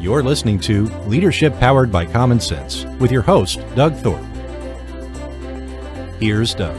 [0.00, 4.24] You're listening to Leadership Powered by Common Sense with your host, Doug Thorpe.
[6.20, 6.76] Here's Doug.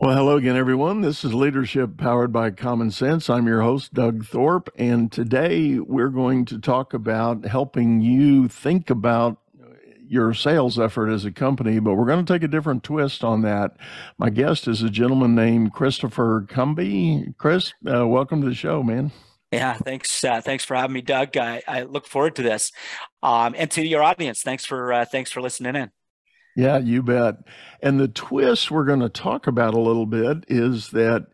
[0.00, 1.02] Well, hello again, everyone.
[1.02, 3.28] This is Leadership Powered by Common Sense.
[3.28, 8.88] I'm your host, Doug Thorpe, and today we're going to talk about helping you think
[8.88, 9.36] about
[10.08, 13.42] your sales effort as a company, but we're going to take a different twist on
[13.42, 13.76] that.
[14.18, 17.36] My guest is a gentleman named Christopher Cumby.
[17.36, 19.12] Chris, uh, welcome to the show, man.
[19.52, 20.22] Yeah, thanks.
[20.22, 21.36] Uh, thanks for having me, Doug.
[21.36, 22.70] I, I look forward to this,
[23.22, 24.42] um, and to your audience.
[24.42, 25.90] Thanks for uh, thanks for listening in.
[26.54, 27.36] Yeah, you bet.
[27.82, 31.28] And the twist we're going to talk about a little bit is that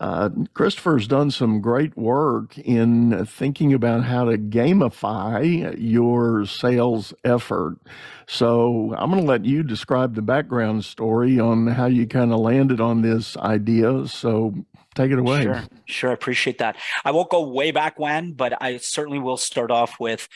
[0.00, 7.78] uh, Christopher's done some great work in thinking about how to gamify your sales effort.
[8.26, 12.40] So I'm going to let you describe the background story on how you kind of
[12.40, 14.08] landed on this idea.
[14.08, 14.54] So
[14.94, 15.42] take it away.
[15.42, 16.10] Sure, sure.
[16.10, 16.76] I appreciate that.
[17.04, 20.28] I won't go way back when, but I certainly will start off with,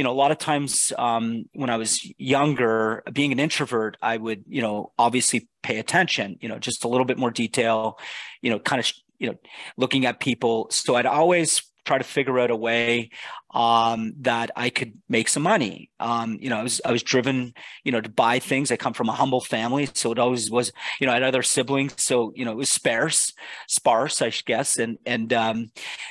[0.00, 4.16] you know, a lot of times um, when I was younger, being an introvert, I
[4.16, 7.98] would, you know, obviously pay attention, you know, just a little bit more detail,
[8.40, 9.34] you know, kind of, you know,
[9.76, 10.68] looking at people.
[10.70, 13.10] So I'd always try to figure out a way
[13.52, 15.90] um, that I could make some money.
[15.98, 18.70] Um, you know, I was I was driven, you know, to buy things.
[18.70, 20.72] I come from a humble family, so it always was.
[21.00, 23.32] You know, I had other siblings, so you know, it was sparse,
[23.66, 25.70] sparse, I guess, and and um,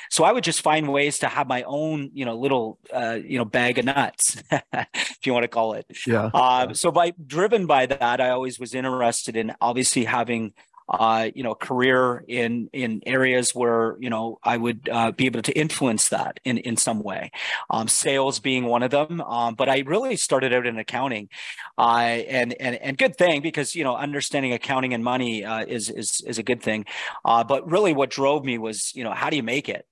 [0.10, 3.38] so I would just find ways to have my own, you know, little, uh, you
[3.38, 4.42] know, bag of nuts,
[4.74, 5.86] if you want to call it.
[6.06, 6.30] Yeah.
[6.34, 10.54] Uh, so by driven by that, I always was interested in obviously having
[10.90, 15.42] uh, you know, career in in areas where you know I would uh, be able
[15.44, 17.32] to influence that in in some way.
[17.70, 21.30] Um, sales being one of them, um, but I really started out in accounting,
[21.78, 25.90] uh, and and and good thing because you know understanding accounting and money uh, is
[25.90, 26.86] is is a good thing.
[27.24, 29.86] Uh, but really, what drove me was you know how do you make it?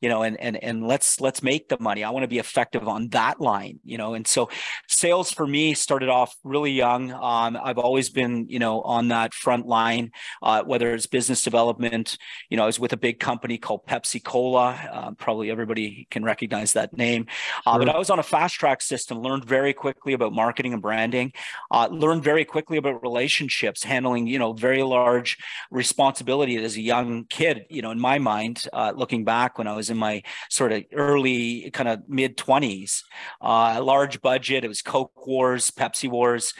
[0.00, 2.04] You know, and and and let's let's make the money.
[2.04, 4.14] I want to be effective on that line, you know.
[4.14, 4.48] And so,
[4.86, 7.12] sales for me started off really young.
[7.12, 12.16] Um, I've always been, you know, on that front line, uh, whether it's business development.
[12.48, 14.70] You know, I was with a big company called Pepsi Cola.
[14.90, 17.26] Uh, probably everybody can recognize that name.
[17.66, 17.86] Uh, sure.
[17.86, 19.18] But I was on a fast track system.
[19.18, 21.32] Learned very quickly about marketing and branding.
[21.70, 25.38] Uh, learned very quickly about relationships, handling, you know, very large
[25.70, 27.66] responsibility as a young kid.
[27.68, 30.84] You know, in my mind, uh, looking back when I was in my sort of
[30.92, 33.02] early kind of mid 20s.
[33.40, 34.64] Uh, large budget.
[34.64, 36.54] It was Coke Wars, Pepsi Wars.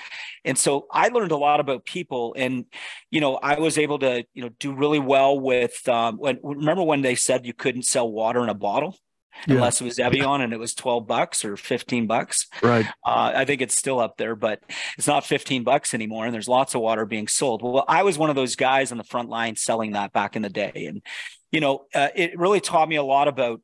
[0.45, 2.35] And so I learned a lot about people.
[2.37, 2.67] And,
[3.11, 6.83] you know, I was able to, you know, do really well with, um, when, remember
[6.83, 8.97] when they said you couldn't sell water in a bottle?
[9.47, 9.57] Yeah.
[9.57, 12.49] unless it was Evian and it was 12 bucks or 15 bucks.
[12.63, 12.87] Right.
[13.07, 14.61] Uh, I think it's still up there, but
[14.97, 16.25] it's not 15 bucks anymore.
[16.25, 17.63] And there's lots of water being sold.
[17.63, 20.43] Well, I was one of those guys on the front line selling that back in
[20.43, 20.87] the day.
[20.89, 21.03] And,
[21.51, 23.61] you know, uh, it really taught me a lot about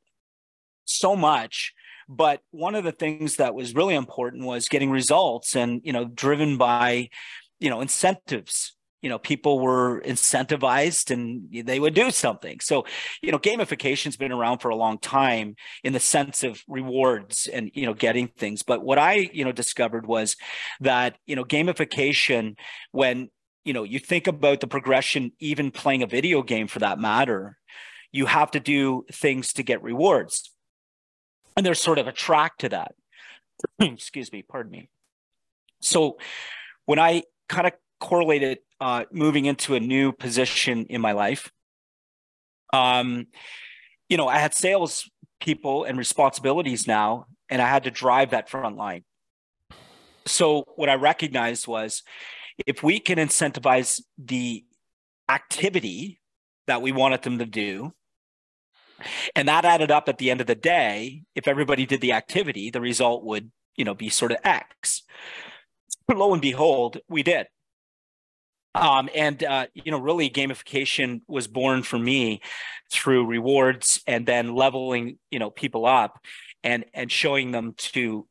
[0.84, 1.72] so much.
[2.08, 6.04] But one of the things that was really important was getting results and, you know,
[6.04, 7.08] driven by,
[7.60, 8.76] you know, incentives.
[9.00, 12.60] You know, people were incentivized and they would do something.
[12.60, 12.86] So,
[13.20, 17.70] you know, gamification's been around for a long time in the sense of rewards and,
[17.74, 18.62] you know, getting things.
[18.62, 20.36] But what I, you know, discovered was
[20.80, 22.56] that, you know, gamification,
[22.92, 23.28] when
[23.64, 27.58] you know you think about the progression even playing a video game for that matter
[28.14, 30.52] you have to do things to get rewards.
[31.56, 32.94] And there's sort of a track to that.
[33.80, 34.88] Excuse me, pardon me.
[35.80, 36.18] So
[36.86, 41.50] when I kind of correlated uh, moving into a new position in my life,
[42.72, 43.26] um,
[44.08, 45.10] you know, I had sales
[45.40, 49.02] people and responsibilities now, and I had to drive that front line.
[50.24, 52.04] So what I recognized was
[52.66, 54.64] if we can incentivize the
[55.28, 56.20] activity
[56.66, 57.92] that we wanted them to do
[59.34, 61.22] and that added up at the end of the day.
[61.34, 65.02] If everybody did the activity, the result would, you know, be sort of X.
[66.06, 67.46] But Lo and behold, we did.
[68.74, 72.40] Um, and uh, you know, really, gamification was born for me
[72.90, 76.18] through rewards and then leveling, you know, people up
[76.64, 78.26] and and showing them to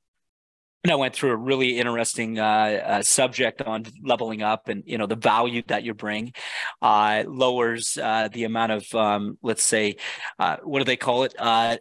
[0.84, 4.98] and I went through a really interesting uh, uh, subject on leveling up and you
[4.98, 6.34] know the value that you bring
[6.82, 9.96] uh, lowers uh, the amount of um, let's say
[10.40, 11.78] uh, what do they call it uh,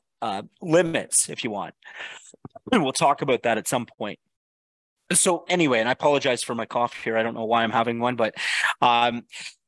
[0.61, 1.75] limits if you want.
[2.71, 4.21] And we'll talk about that at some point.
[5.13, 7.19] So anyway, and I apologize for my cough here.
[7.19, 8.35] I don't know why I'm having one, but
[8.81, 9.23] um,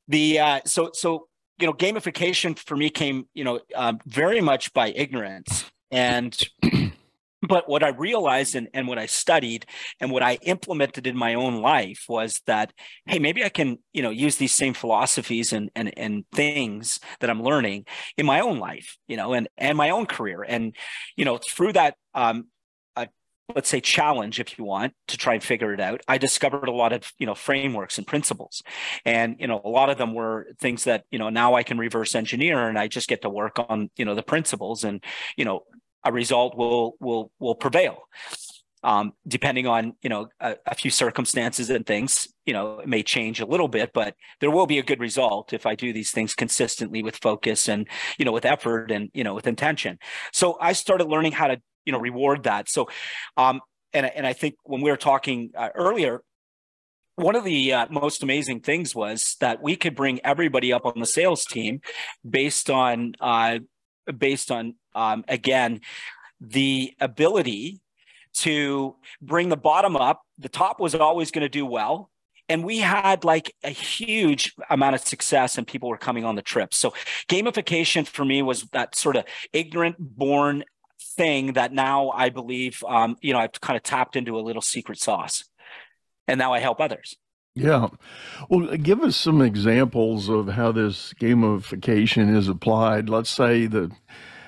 [0.06, 1.26] the so so
[1.58, 6.40] you know gamification for me came you know um, very much by ignorance and
[7.48, 9.66] but what I realized and, and what I studied
[10.00, 12.72] and what I implemented in my own life was that,
[13.06, 17.30] hey, maybe I can, you know, use these same philosophies and and and things that
[17.30, 17.86] I'm learning
[18.16, 20.42] in my own life, you know, and and my own career.
[20.42, 20.74] And,
[21.16, 22.46] you know, through that um,
[23.54, 26.72] let's say challenge if you want to try and figure it out i discovered a
[26.72, 28.62] lot of you know frameworks and principles
[29.04, 31.76] and you know a lot of them were things that you know now i can
[31.76, 35.04] reverse engineer and i just get to work on you know the principles and
[35.36, 35.60] you know
[36.04, 37.98] a result will will will prevail.
[38.82, 43.02] Um, depending on you know a, a, few circumstances and things you know it may
[43.02, 46.10] change a little bit but there will be a good result if i do these
[46.10, 49.98] things consistently with focus and you know with effort and you know with intention.
[50.34, 52.68] So i started learning how to you know reward that.
[52.68, 52.90] So
[53.38, 53.62] um
[53.94, 56.20] and and i think when we were talking uh, earlier
[57.16, 60.98] one of the uh, most amazing things was that we could bring everybody up on
[60.98, 61.80] the sales team
[62.28, 63.58] based on uh,
[64.18, 65.80] based on um, again
[66.40, 67.80] the ability
[68.32, 72.10] to bring the bottom up the top was always going to do well
[72.48, 76.42] and we had like a huge amount of success and people were coming on the
[76.42, 76.92] trip so
[77.28, 80.64] gamification for me was that sort of ignorant born
[81.16, 84.62] thing that now I believe, um, you know, I've kind of tapped into a little
[84.62, 85.44] secret sauce,
[86.26, 87.16] and now I help others.
[87.54, 87.88] Yeah.
[88.48, 93.08] Well, give us some examples of how this gamification is applied.
[93.08, 93.92] Let's say that,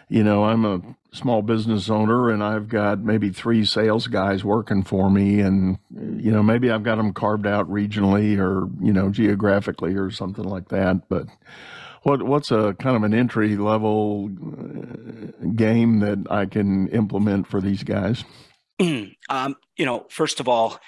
[0.08, 0.80] you know, I'm a
[1.12, 6.30] small business owner and I've got maybe three sales guys working for me, and, you
[6.30, 10.68] know, maybe I've got them carved out regionally or, you know, geographically or something like
[10.68, 11.08] that.
[11.08, 11.26] But,
[12.06, 17.60] what what's a kind of an entry level uh, game that I can implement for
[17.60, 18.24] these guys?
[18.80, 20.78] um, you know, first of all,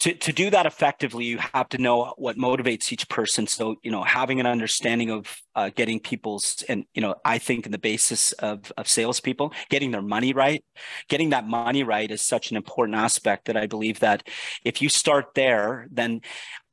[0.00, 3.46] to, to do that effectively, you have to know what motivates each person.
[3.46, 7.66] So, you know, having an understanding of uh, getting people's, and, you know, I think
[7.66, 10.62] in the basis of, of salespeople, getting their money right,
[11.08, 14.26] getting that money right is such an important aspect that I believe that
[14.64, 16.20] if you start there, then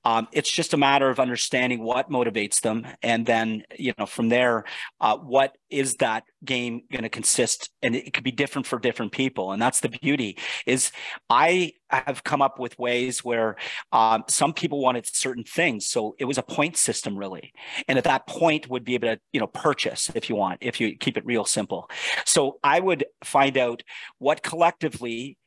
[0.06, 4.30] um, it's just a matter of understanding what motivates them, and then you know from
[4.30, 4.66] there,
[5.00, 7.70] uh, what is that game going to consist?
[7.82, 10.38] And it could be different for different people, and that's the beauty.
[10.66, 10.92] Is
[11.30, 13.56] I have come up with ways where
[13.92, 17.54] um, some people wanted certain things, so it was a point system really,
[17.88, 20.82] and at that point would be able to you know purchase if you want, if
[20.82, 21.90] you keep it real simple.
[22.26, 23.84] So I would find out
[24.18, 25.38] what collectively,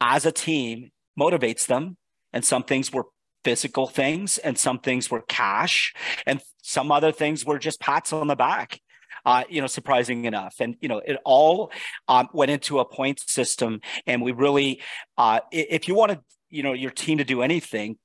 [0.00, 1.96] as a team, motivates them
[2.36, 3.06] and some things were
[3.46, 5.94] physical things and some things were cash
[6.26, 8.80] and some other things were just pats on the back
[9.24, 10.54] uh, you know, surprising enough.
[10.60, 11.72] And, you know, it all
[12.06, 13.80] um, went into a point system.
[14.06, 14.80] And we really,
[15.18, 17.98] uh, if you wanted, you know, your team to do anything,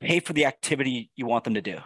[0.00, 1.76] pay for the activity you want them to do.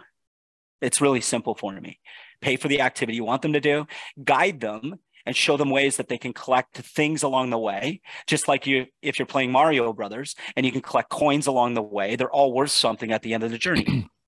[0.81, 1.99] It's really simple for me.
[2.39, 3.87] Pay for the activity you want them to do,
[4.23, 8.47] guide them and show them ways that they can collect things along the way just
[8.47, 12.15] like you if you're playing mario brothers and you can collect coins along the way
[12.15, 14.07] they're all worth something at the end of the journey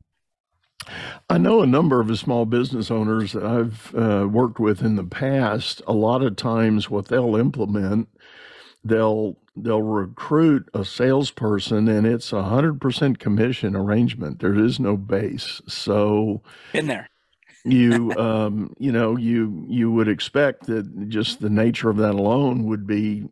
[1.29, 5.03] I know a number of small business owners that I've uh, worked with in the
[5.03, 5.81] past.
[5.87, 8.09] A lot of times, what they'll implement,
[8.83, 14.39] they'll they'll recruit a salesperson, and it's a hundred percent commission arrangement.
[14.39, 16.41] There is no base, so
[16.73, 17.09] in there
[17.63, 22.65] you um, you know you you would expect that just the nature of that alone
[22.65, 23.25] would be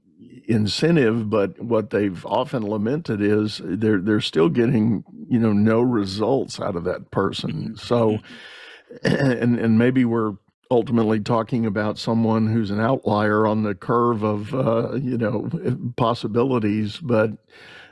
[0.47, 6.59] incentive but what they've often lamented is they're they're still getting you know no results
[6.59, 7.75] out of that person mm-hmm.
[7.75, 8.17] so
[9.03, 10.33] and and maybe we're
[10.69, 15.49] ultimately talking about someone who's an outlier on the curve of uh, you know
[15.97, 17.31] possibilities but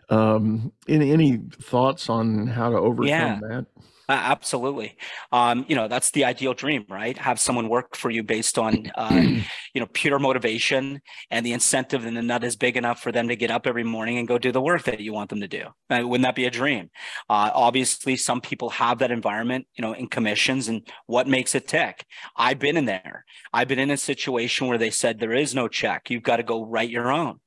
[0.10, 3.40] um, any any thoughts on how to overcome yeah.
[3.42, 3.66] that
[4.10, 4.98] uh, absolutely.
[5.32, 7.16] Um, you know, that's the ideal dream, right?
[7.20, 9.14] Have someone work for you based on, uh,
[9.74, 11.00] you know, pure motivation
[11.30, 13.84] and the incentive and the nut is big enough for them to get up every
[13.84, 15.64] morning and go do the work that you want them to do.
[15.92, 16.90] Uh, wouldn't that be a dream?
[17.30, 21.68] Uh, obviously, some people have that environment, you know, in commissions and what makes it
[21.68, 22.04] tick.
[22.36, 23.26] I've been in there.
[23.54, 26.10] I've been in a situation where they said there is no check.
[26.10, 27.40] You've got to go write your own.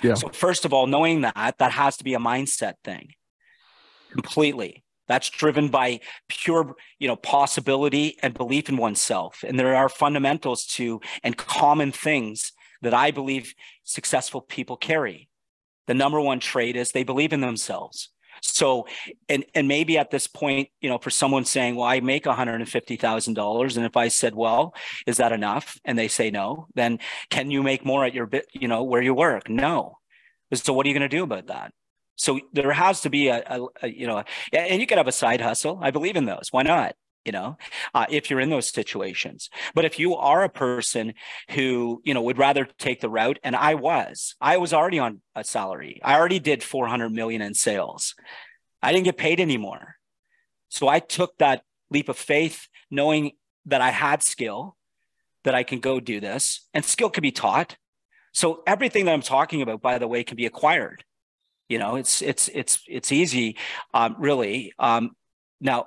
[0.00, 0.14] Yeah.
[0.14, 3.08] So first of all, knowing that, that has to be a mindset thing
[4.12, 9.44] completely that's driven by pure, you know, possibility and belief in oneself.
[9.46, 15.28] And there are fundamentals to and common things that I believe successful people carry.
[15.86, 18.10] The number one trait is they believe in themselves.
[18.42, 18.86] So,
[19.28, 22.36] and and maybe at this point, you know, for someone saying, "Well, I make one
[22.36, 24.74] hundred and fifty thousand dollars," and if I said, "Well,
[25.06, 26.98] is that enough?" and they say no, then
[27.30, 29.48] can you make more at your bit, you know, where you work?
[29.48, 29.98] No.
[30.52, 31.72] So, what are you going to do about that?
[32.16, 35.12] So there has to be a, a, a you know, and you can have a
[35.12, 35.78] side hustle.
[35.82, 36.48] I believe in those.
[36.50, 36.94] Why not?
[37.24, 37.56] you know,
[37.94, 39.48] uh, if you're in those situations.
[39.74, 41.14] But if you are a person
[41.50, 45.22] who, you know, would rather take the route, and I was, I was already on
[45.34, 46.00] a salary.
[46.04, 48.14] I already did 400 million in sales.
[48.82, 49.96] I didn't get paid anymore.
[50.68, 53.32] So I took that leap of faith, knowing
[53.66, 54.76] that I had skill,
[55.44, 57.76] that I can go do this, and skill can be taught.
[58.32, 61.04] So everything that I'm talking about, by the way, can be acquired.
[61.68, 63.56] You know, it's it's it's it's easy,
[63.94, 64.72] um, really.
[64.78, 65.12] Um,
[65.60, 65.86] now,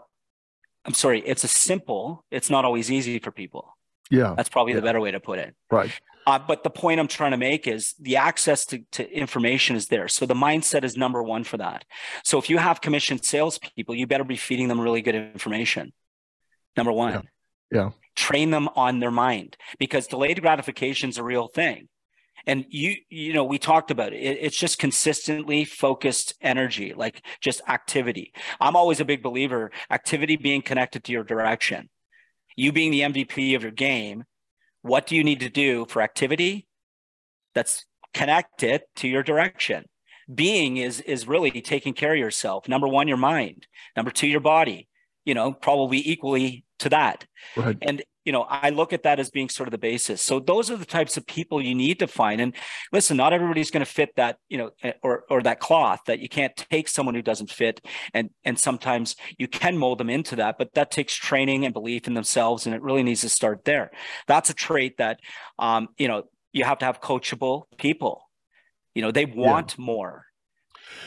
[0.86, 2.26] I'm sorry, it's a simple.
[2.32, 3.78] It's not always easy for people.
[4.10, 4.78] Yeah, that's probably yeah.
[4.78, 5.56] the better way to put it.
[5.70, 5.92] Right.
[6.26, 9.88] Uh, but the point I'm trying to make is the access to, to information is
[9.88, 10.10] there.
[10.10, 11.86] So the mindset is number one for that.
[12.26, 15.94] So if you have commissioned salespeople, you better be feeding them really good information.
[16.76, 17.14] Number one.
[17.14, 17.22] Yeah.
[17.72, 17.90] yeah.
[18.18, 21.88] Train them on their mind because delayed gratification is a real thing
[22.48, 24.24] and you you know we talked about it.
[24.24, 24.40] it.
[24.42, 30.62] it's just consistently focused energy like just activity i'm always a big believer activity being
[30.62, 31.90] connected to your direction
[32.56, 34.24] you being the mvp of your game
[34.82, 36.66] what do you need to do for activity
[37.54, 39.86] that's connected to your direction
[40.34, 44.40] being is is really taking care of yourself number one your mind number two your
[44.40, 44.88] body
[45.26, 47.26] you know probably equally to that
[47.56, 47.78] right.
[47.82, 50.22] and you know i look at that as being sort of the basis.
[50.22, 52.42] So those are the types of people you need to find.
[52.42, 52.54] And
[52.92, 56.20] listen not everybody's going to fit that you know eh, or or that cloth that
[56.20, 57.80] you can't take someone who doesn't fit.
[58.14, 62.06] And and sometimes you can mold them into that but that takes training and belief
[62.06, 63.92] in themselves and it really needs to start there.
[64.28, 65.22] That's a trait that
[65.58, 68.30] um you know you have to have coachable people.
[68.94, 69.86] You know they want yeah.
[69.86, 70.26] more.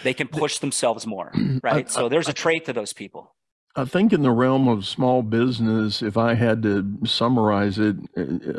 [0.05, 1.91] They can push themselves more right?
[1.91, 3.35] So there's a trait to those people
[3.77, 7.97] I think in the realm of small business, if I had to summarize it,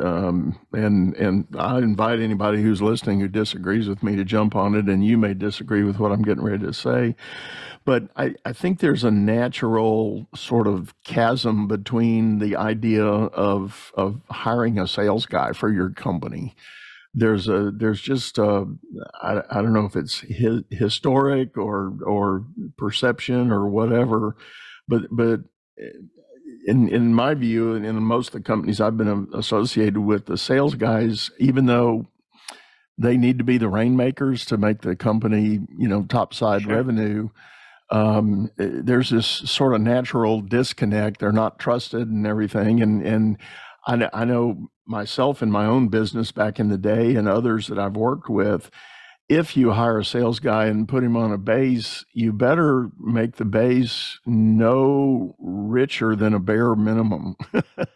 [0.00, 4.74] um, and and I invite anybody who's listening who disagrees with me to jump on
[4.74, 7.14] it, and you may disagree with what I'm getting ready to say,
[7.84, 14.22] but I, I think there's a natural sort of chasm between the idea of of
[14.30, 16.54] hiring a sales guy for your company.
[17.14, 18.38] There's a there's just
[19.22, 22.44] I, I don't know if it's hi- historic or or
[22.78, 24.36] perception or whatever
[24.92, 25.40] but but
[25.78, 25.88] eh,
[26.66, 30.36] in in my view, and in most of the companies I've been associated with, the
[30.36, 32.06] sales guys, even though
[32.98, 36.76] they need to be the rainmakers to make the company, you know, top side sure.
[36.76, 37.30] revenue.
[37.90, 41.20] Um, eh, there's this sort of natural disconnect.
[41.20, 42.82] They're not trusted and everything.
[42.82, 43.38] And and
[43.86, 47.78] I, I know myself in my own business back in the day, and others that
[47.78, 48.70] I've worked with
[49.32, 53.36] if you hire a sales guy and put him on a base, you better make
[53.36, 57.36] the base no richer than a bare minimum.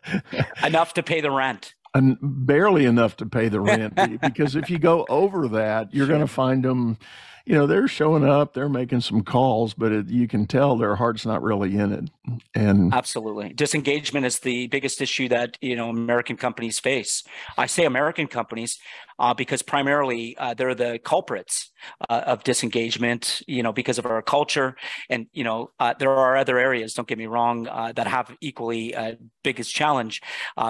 [0.64, 1.74] enough to pay the rent.
[1.94, 3.94] And barely enough to pay the rent.
[4.20, 6.98] because if you go over that, you're going to find them
[7.46, 10.96] you know they're showing up they're making some calls but it, you can tell their
[10.96, 12.10] heart's not really in it
[12.54, 17.22] and absolutely disengagement is the biggest issue that you know american companies face
[17.56, 18.78] i say american companies
[19.18, 21.72] uh, because primarily uh, they're the culprits
[22.08, 24.76] uh, of disengagement you know because of our culture
[25.10, 28.34] and you know uh, there are other areas don't get me wrong uh, that have
[28.40, 30.20] equally uh, biggest challenge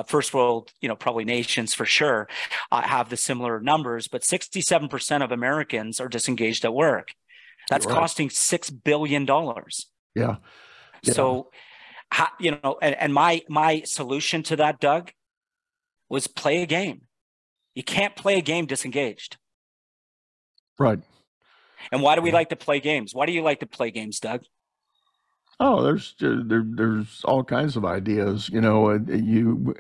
[0.07, 2.29] first world you know probably nations for sure
[2.73, 7.15] have the similar numbers but 67% of americans are disengaged at work.
[7.71, 7.95] That's right.
[7.95, 9.87] costing six billion dollars.
[10.15, 10.37] Yeah.
[11.03, 11.13] yeah.
[11.13, 11.51] So,
[12.39, 15.13] you know, and, and my my solution to that, Doug,
[16.09, 17.03] was play a game.
[17.77, 19.37] You can't play a game disengaged.
[20.79, 20.99] Right.
[21.93, 23.15] And why do we like to play games?
[23.15, 24.45] Why do you like to play games, Doug?
[25.61, 28.49] Oh, there's there, there's all kinds of ideas.
[28.49, 29.75] You know, uh, you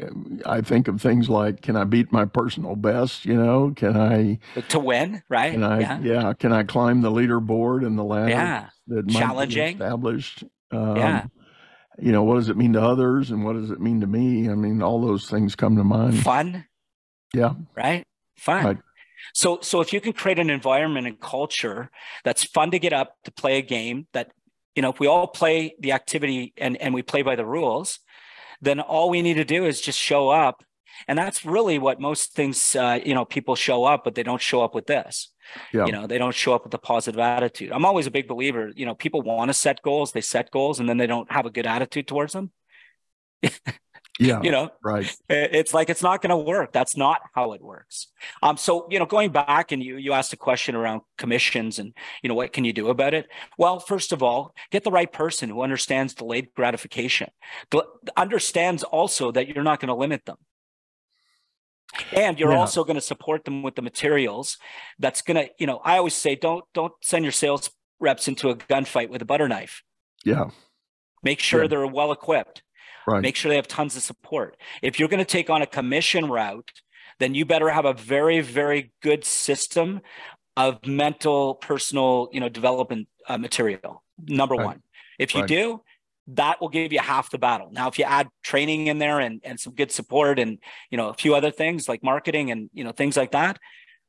[0.44, 3.24] I think of things like, can I beat my personal best?
[3.24, 4.38] You know, can I
[4.68, 5.22] to win?
[5.28, 5.52] Right?
[5.52, 5.80] Can I?
[5.80, 6.00] Yeah.
[6.00, 8.68] yeah can I climb the leaderboard and the ladder yeah.
[8.88, 10.44] that challenging established?
[10.70, 11.26] Um, yeah.
[11.98, 14.50] You know, what does it mean to others, and what does it mean to me?
[14.50, 16.22] I mean, all those things come to mind.
[16.22, 16.66] Fun.
[17.34, 17.54] Yeah.
[17.74, 18.04] Right.
[18.36, 18.64] Fine.
[18.64, 18.78] Right.
[19.34, 21.90] So, so if you can create an environment and culture
[22.24, 24.30] that's fun to get up to play a game that
[24.76, 27.98] you know, if we all play the activity and, and we play by the rules,
[28.60, 30.62] then all we need to do is just show up.
[31.08, 34.40] And that's really what most things, uh, you know, people show up, but they don't
[34.40, 35.32] show up with this.
[35.72, 35.86] Yeah.
[35.86, 37.72] You know, they don't show up with a positive attitude.
[37.72, 40.78] I'm always a big believer, you know, people want to set goals, they set goals,
[40.78, 42.50] and then they don't have a good attitude towards them.
[44.18, 45.14] yeah you know right.
[45.28, 46.72] it's like it's not going to work.
[46.72, 48.08] That's not how it works.
[48.42, 51.92] Um so you know going back and you you asked a question around commissions and
[52.22, 53.28] you know what can you do about it?
[53.58, 57.28] Well first of all get the right person who understands delayed gratification
[58.16, 60.36] understands also that you're not going to limit them.
[62.12, 62.58] And you're yeah.
[62.58, 64.58] also going to support them with the materials
[64.98, 67.70] that's going to you know i always say don't don't send your sales
[68.00, 69.82] reps into a gunfight with a butter knife.
[70.24, 70.50] Yeah.
[71.22, 71.68] Make sure yeah.
[71.68, 72.62] they're well equipped
[73.06, 73.22] Right.
[73.22, 74.56] Make sure they have tons of support.
[74.82, 76.70] If you're going to take on a commission route,
[77.18, 80.00] then you better have a very, very good system
[80.56, 84.02] of mental, personal, you know, development uh, material.
[84.26, 84.64] Number right.
[84.64, 84.82] one.
[85.18, 85.48] If you right.
[85.48, 85.82] do,
[86.28, 87.68] that will give you half the battle.
[87.70, 90.58] Now, if you add training in there and, and some good support and
[90.90, 93.58] you know a few other things like marketing and you know things like that,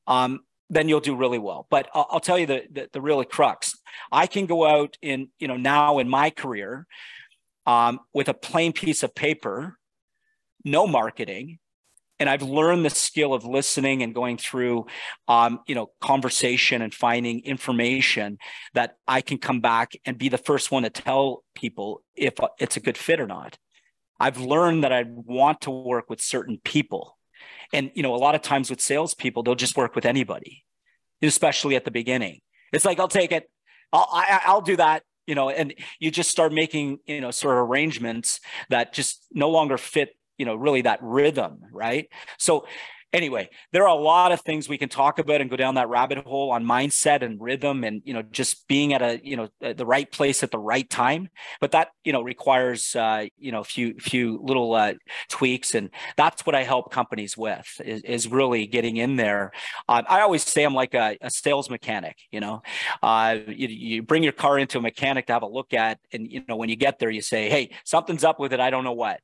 [0.08, 0.40] um,
[0.70, 1.68] then you'll do really well.
[1.70, 3.78] But I'll, I'll tell you the, the, the really crux.
[4.12, 6.88] I can go out in you know now in my career
[7.68, 9.78] um, with a plain piece of paper,
[10.64, 11.60] no marketing,
[12.20, 14.88] and I've learned the skill of listening and going through,
[15.28, 18.40] um, you know, conversation and finding information
[18.74, 22.78] that I can come back and be the first one to tell people if it's
[22.78, 23.60] a good fit or not.
[24.20, 27.18] I've learned that I want to work with certain people,
[27.72, 30.64] and you know, a lot of times with salespeople, they'll just work with anybody,
[31.22, 32.40] especially at the beginning.
[32.74, 33.48] It's like I'll take it,
[33.94, 37.58] I'll I, I'll do that you know and you just start making you know sort
[37.58, 42.10] of arrangements that just no longer fit you know really that rhythm right?
[42.38, 42.66] So
[43.14, 45.90] anyway there are a lot of things we can talk about and go down that
[45.90, 49.50] rabbit hole on mindset and rhythm and you know just being at a you know
[49.62, 51.30] the right place at the right time.
[51.60, 54.94] But that you know requires uh, you know a few few little uh,
[55.30, 55.76] tweaks.
[55.76, 59.52] And that's what i help companies with is, is really getting in there.
[59.88, 62.62] Uh, i always say i'm like a, a sales mechanic you know?
[63.02, 66.32] Uh, you, you bring your car into a mechanic to have a look at and
[66.32, 68.60] you know when you get there you say hey something's up with it.
[68.60, 69.20] I don't know what.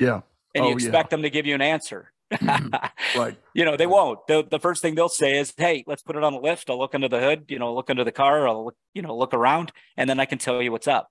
[0.00, 0.22] Yeah.
[0.54, 1.16] And oh, you expect yeah.
[1.16, 2.12] them to give you an answer.
[2.36, 3.18] Mm-hmm.
[3.18, 3.36] right.
[3.54, 4.26] You know, they won't.
[4.26, 6.70] The, the first thing they'll say is, "Hey, let's put it on the lift.
[6.70, 7.46] I'll look under the hood.
[7.48, 8.48] You know, look under the car.
[8.48, 11.08] I'll look, you know, look around, and then I can tell you what's up."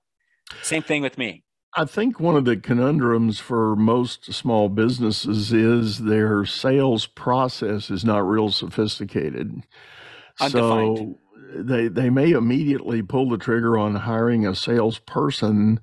[0.62, 1.44] Same thing with me.
[1.76, 8.06] I think one of the conundrums for most small businesses is their sales process is
[8.06, 9.64] not real sophisticated.
[10.40, 10.98] Undefined.
[10.98, 11.20] So
[11.56, 15.80] they they may immediately pull the trigger on hiring a salesperson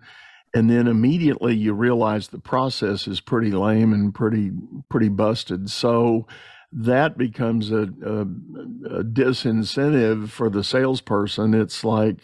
[0.54, 4.50] and then immediately you realize the process is pretty lame and pretty
[4.88, 5.70] pretty busted.
[5.70, 6.26] So
[6.72, 11.54] that becomes a, a, a disincentive for the salesperson.
[11.54, 12.18] It's like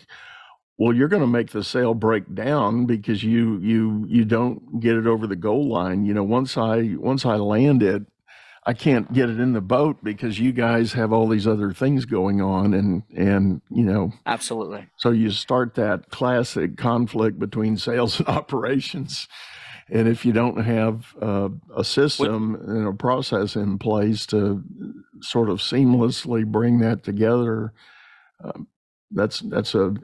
[0.79, 4.97] well you're going to make the sale break down because you you you don't get
[4.97, 6.05] it over the goal line.
[6.05, 8.03] You know once i once i land it
[8.69, 12.05] I can't get it in the boat because you guys have all these other things
[12.05, 14.13] going on and and you know.
[14.27, 14.89] Absolutely.
[14.97, 19.29] So you start that classic conflict between sales and operations.
[19.89, 24.65] And if you don't have uh, a system what, and a process in place to
[25.21, 27.73] sort of seamlessly bring that together
[28.43, 28.67] um,
[29.11, 29.95] that's that's a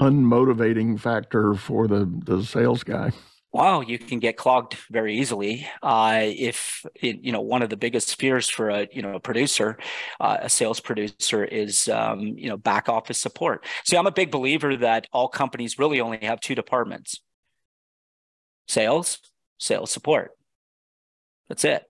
[0.00, 3.12] unmotivating factor for the the sales guy
[3.52, 5.66] wow, you can get clogged very easily.
[5.82, 9.20] Uh, if it, you know, one of the biggest fears for a you know a
[9.20, 9.78] producer,
[10.20, 13.64] uh, a sales producer, is um, you know back office support.
[13.84, 17.20] See, I'm a big believer that all companies really only have two departments:
[18.68, 19.18] sales,
[19.58, 20.32] sales support.
[21.48, 21.84] That's it.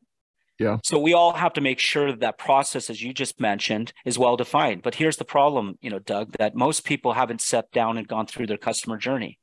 [0.59, 0.77] Yeah.
[0.85, 4.18] So we all have to make sure that that process, as you just mentioned, is
[4.18, 4.83] well defined.
[4.83, 8.27] But here's the problem, you know, Doug, that most people haven't sat down and gone
[8.27, 9.39] through their customer journey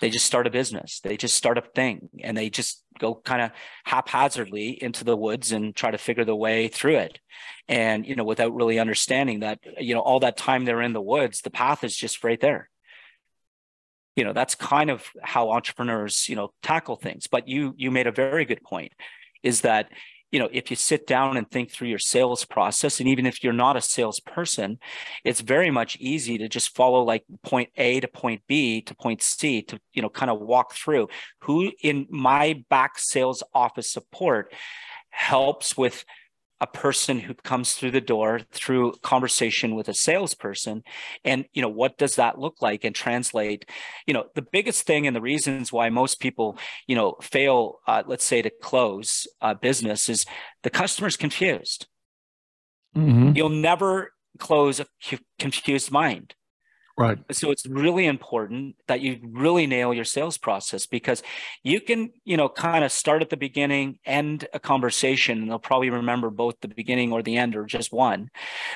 [0.00, 1.00] they just start a business.
[1.00, 3.50] They just start a thing and they just go kind of
[3.84, 7.18] haphazardly into the woods and try to figure the way through it.
[7.68, 11.00] And you know without really understanding that you know all that time they're in the
[11.00, 12.70] woods the path is just right there.
[14.16, 17.26] You know that's kind of how entrepreneurs you know tackle things.
[17.26, 18.92] But you you made a very good point
[19.42, 19.88] is that
[20.34, 23.44] you know if you sit down and think through your sales process and even if
[23.44, 24.80] you're not a salesperson
[25.22, 29.22] it's very much easy to just follow like point a to point b to point
[29.22, 34.52] c to you know kind of walk through who in my back sales office support
[35.10, 36.04] helps with
[36.64, 40.82] a person who comes through the door through conversation with a salesperson.
[41.22, 43.68] And you know what does that look like and translate?
[44.06, 48.02] You know the biggest thing and the reasons why most people you know fail uh,
[48.06, 50.24] let's say to close a business is
[50.62, 51.86] the customer's confused.
[52.96, 53.32] Mm-hmm.
[53.34, 54.86] you'll never close a
[55.40, 56.32] confused mind
[56.96, 57.18] Right.
[57.32, 61.24] So it's really important that you really nail your sales process because
[61.64, 65.58] you can, you know, kind of start at the beginning, end a conversation, and they'll
[65.58, 68.30] probably remember both the beginning or the end or just one.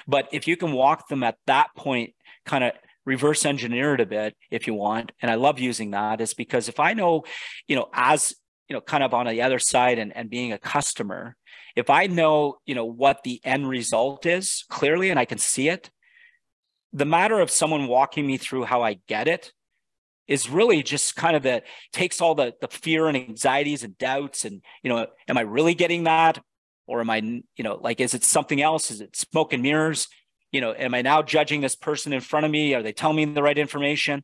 [0.08, 2.72] But if you can walk them at that point, kind of
[3.04, 5.12] reverse engineer it a bit if you want.
[5.22, 7.24] And I love using that is because if I know,
[7.68, 8.34] you know, as
[8.68, 11.36] you know, kind of on the other side and, and being a customer,
[11.74, 15.68] if I know, you know, what the end result is clearly and I can see
[15.68, 15.90] it,
[16.92, 19.52] the matter of someone walking me through how I get it
[20.26, 24.44] is really just kind of that takes all the the fear and anxieties and doubts
[24.44, 26.38] and you know am I really getting that?
[26.86, 28.90] Or am I you know like is it something else?
[28.90, 30.08] Is it smoke and mirrors?
[30.52, 32.74] You know am I now judging this person in front of me?
[32.74, 34.22] Are they telling me the right information?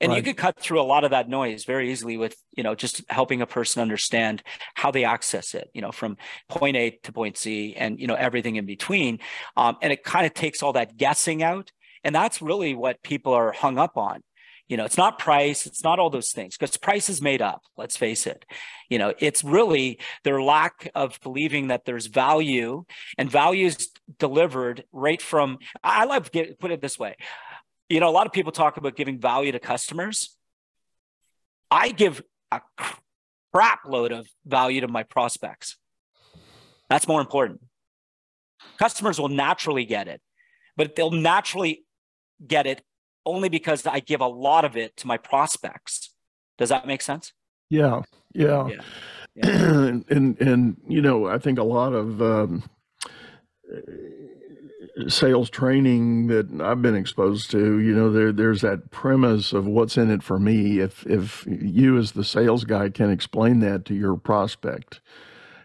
[0.00, 0.18] And right.
[0.18, 3.02] you could cut through a lot of that noise very easily with you know just
[3.08, 4.42] helping a person understand
[4.74, 6.16] how they access it you know from
[6.48, 9.18] point a to point c and you know everything in between.
[9.56, 11.72] Um, and it kind of takes all that guessing out
[12.04, 14.22] and that's really what people are hung up on
[14.68, 17.62] you know it's not price it's not all those things because price is made up
[17.76, 18.44] let's face it
[18.88, 22.84] you know it's really their lack of believing that there's value
[23.16, 27.16] and value is delivered right from i love get, put it this way
[27.88, 30.36] you know, a lot of people talk about giving value to customers.
[31.70, 32.60] I give a
[33.52, 35.76] crap load of value to my prospects.
[36.90, 37.60] That's more important.
[38.78, 40.20] Customers will naturally get it,
[40.76, 41.84] but they'll naturally
[42.46, 42.82] get it
[43.26, 46.14] only because I give a lot of it to my prospects.
[46.56, 47.32] Does that make sense?
[47.70, 48.02] Yeah,
[48.34, 48.80] yeah, yeah.
[49.34, 49.46] yeah.
[49.46, 52.64] and, and and you know, I think a lot of um,
[55.06, 59.96] sales training that I've been exposed to, you know, there there's that premise of what's
[59.96, 60.80] in it for me.
[60.80, 65.00] If if you as the sales guy can explain that to your prospect,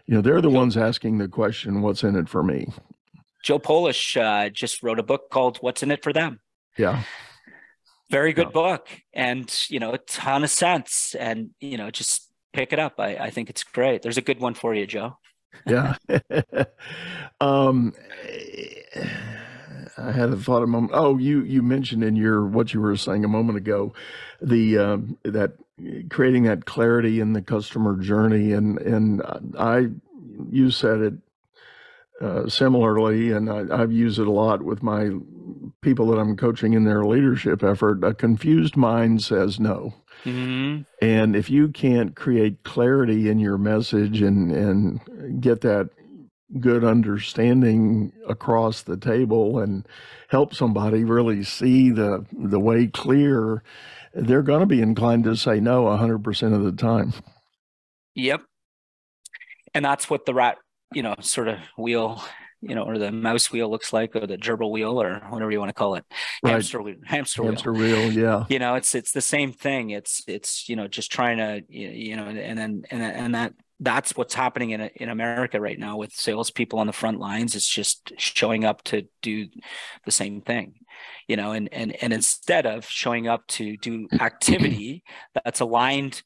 [0.06, 2.68] you know, they're the ones asking the question, "What's in it for me?"
[3.42, 6.40] Joe Polish uh, just wrote a book called "What's in It for Them."
[6.76, 7.02] Yeah,
[8.10, 8.52] very good yeah.
[8.52, 12.94] book, and you know, a ton of sense, and you know, just pick it up.
[12.98, 14.02] I, I think it's great.
[14.02, 15.18] There's a good one for you, Joe.
[15.66, 15.96] yeah.
[17.40, 17.92] um,
[19.96, 20.92] I had a thought a moment.
[20.94, 23.92] Oh, you you mentioned in your what you were saying a moment ago,
[24.40, 25.52] the um, that
[26.10, 29.22] creating that clarity in the customer journey, and and
[29.58, 29.88] I
[30.50, 31.14] you said it
[32.24, 35.10] uh, similarly, and I, I've used it a lot with my
[35.82, 38.02] people that I'm coaching in their leadership effort.
[38.02, 39.94] A confused mind says no.
[40.24, 40.82] Mm-hmm.
[41.04, 45.90] And if you can't create clarity in your message and and get that
[46.60, 49.86] good understanding across the table and
[50.28, 53.62] help somebody really see the the way clear,
[54.14, 57.12] they're going to be inclined to say no 100% of the time.
[58.14, 58.42] Yep.
[59.74, 60.56] And that's what the rat,
[60.94, 62.22] you know, sort of wheel,
[62.60, 65.58] you know, or the mouse wheel looks like, or the gerbil wheel, or whatever you
[65.58, 66.04] want to call it,
[66.42, 66.52] right.
[66.52, 68.08] hamster wheel, hamster, hamster wheel.
[68.08, 68.12] wheel.
[68.12, 68.44] Yeah.
[68.48, 69.90] You know, it's it's the same thing.
[69.90, 74.16] It's it's you know just trying to you know, and then and and that that's
[74.16, 77.54] what's happening in in America right now with salespeople on the front lines.
[77.54, 79.48] It's just showing up to do
[80.04, 80.74] the same thing,
[81.28, 85.02] you know, and and and instead of showing up to do activity
[85.34, 86.22] that's aligned,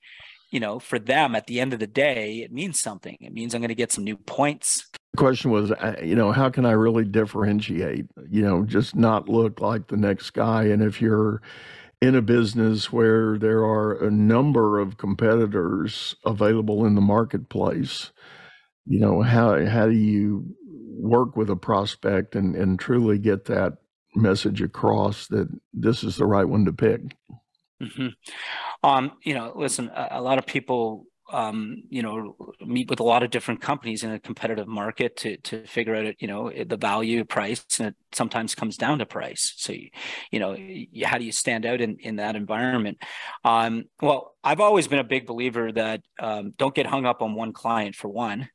[0.51, 3.17] you know, for them at the end of the day, it means something.
[3.21, 4.89] It means I'm going to get some new points.
[5.13, 8.07] The question was, uh, you know, how can I really differentiate?
[8.29, 10.65] You know, just not look like the next guy.
[10.65, 11.43] And if you're
[12.01, 18.13] in a business where there are a number of competitors available in the marketplace,
[18.87, 23.79] you know, how how do you work with a prospect and, and truly get that
[24.15, 27.01] message across that this is the right one to pick?
[27.83, 28.09] Mm-hmm.
[28.83, 33.05] Um, you know, listen, a, a lot of people um, you know, meet with a
[33.05, 36.77] lot of different companies in a competitive market to to figure out, you know, the
[36.77, 39.53] value price, and it sometimes comes down to price.
[39.57, 39.91] So, you,
[40.31, 40.57] you know,
[41.05, 42.99] how do you stand out in in that environment?
[43.45, 47.35] Um, well, I've always been a big believer that um, don't get hung up on
[47.35, 48.49] one client for one.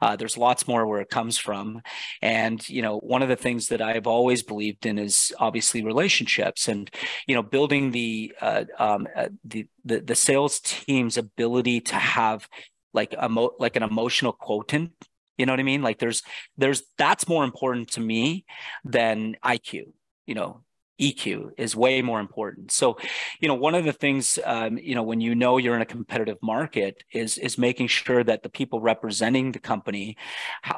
[0.00, 1.82] Uh, there's lots more where it comes from,
[2.22, 6.68] and you know, one of the things that I've always believed in is obviously relationships,
[6.68, 6.88] and
[7.26, 12.48] you know, building the uh, um, uh, the, the the sales team's ability to have
[12.92, 14.92] like a mo- like an emotional quotient.
[15.36, 15.82] You know what i mean?
[15.82, 16.22] Like there's
[16.56, 18.44] there's that's more important to me
[18.84, 19.84] than iq
[20.26, 20.60] you know
[21.00, 22.72] EQ is way more important.
[22.72, 22.98] So,
[23.40, 25.86] you know, one of the things, um, you know, when you know you're in a
[25.86, 30.16] competitive market, is is making sure that the people representing the company,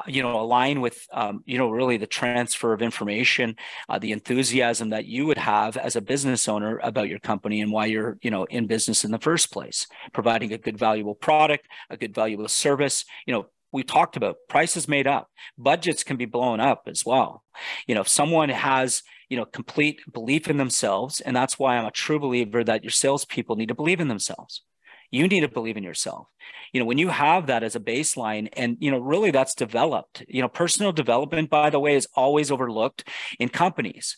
[0.07, 3.55] you know, align with, um, you know, really the transfer of information,
[3.89, 7.71] uh, the enthusiasm that you would have as a business owner about your company and
[7.71, 11.67] why you're, you know, in business in the first place, providing a good, valuable product,
[11.89, 15.29] a good, valuable service, you know, we talked about prices made up.
[15.57, 17.43] Budgets can be blown up as well.
[17.87, 21.85] You know if someone has you know complete belief in themselves and that's why i'm
[21.85, 24.61] a true believer that your salespeople need to believe in themselves.
[25.09, 26.27] You need to believe in yourself.
[26.71, 30.23] You know when you have that as a baseline and you know really that's developed.
[30.27, 33.07] You know personal development by the way is always overlooked
[33.39, 34.17] in companies.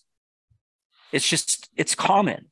[1.11, 2.49] It's just it's common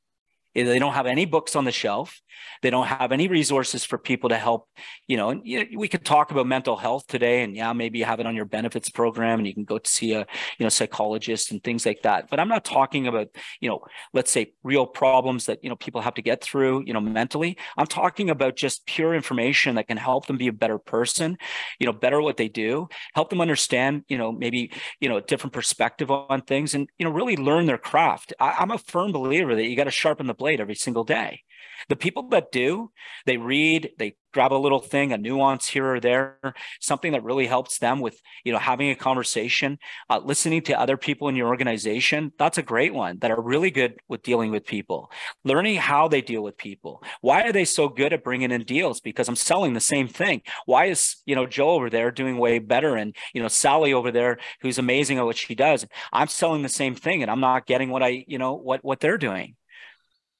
[0.53, 2.21] they don't have any books on the shelf.
[2.61, 4.67] They don't have any resources for people to help.
[5.07, 7.99] You know, and you know, we could talk about mental health today, and yeah, maybe
[7.99, 10.63] you have it on your benefits program, and you can go to see a you
[10.63, 12.29] know psychologist and things like that.
[12.29, 13.81] But I'm not talking about you know,
[14.13, 16.83] let's say real problems that you know people have to get through.
[16.85, 17.57] You know, mentally.
[17.77, 21.37] I'm talking about just pure information that can help them be a better person.
[21.79, 24.03] You know, better what they do, help them understand.
[24.07, 27.65] You know, maybe you know a different perspective on things, and you know, really learn
[27.65, 28.33] their craft.
[28.39, 31.43] I, I'm a firm believer that you got to sharpen the every single day.
[31.89, 32.91] The people that do,
[33.25, 36.37] they read, they grab a little thing, a nuance here or there,
[36.79, 39.77] something that really helps them with, you know, having a conversation,
[40.09, 42.31] uh, listening to other people in your organization.
[42.37, 45.11] That's a great one that are really good with dealing with people,
[45.43, 47.03] learning how they deal with people.
[47.21, 49.01] Why are they so good at bringing in deals?
[49.01, 50.43] Because I'm selling the same thing.
[50.65, 54.11] Why is, you know, Joe over there doing way better and, you know, Sally over
[54.11, 55.85] there who's amazing at what she does.
[56.13, 58.99] I'm selling the same thing and I'm not getting what I, you know, what what
[58.99, 59.55] they're doing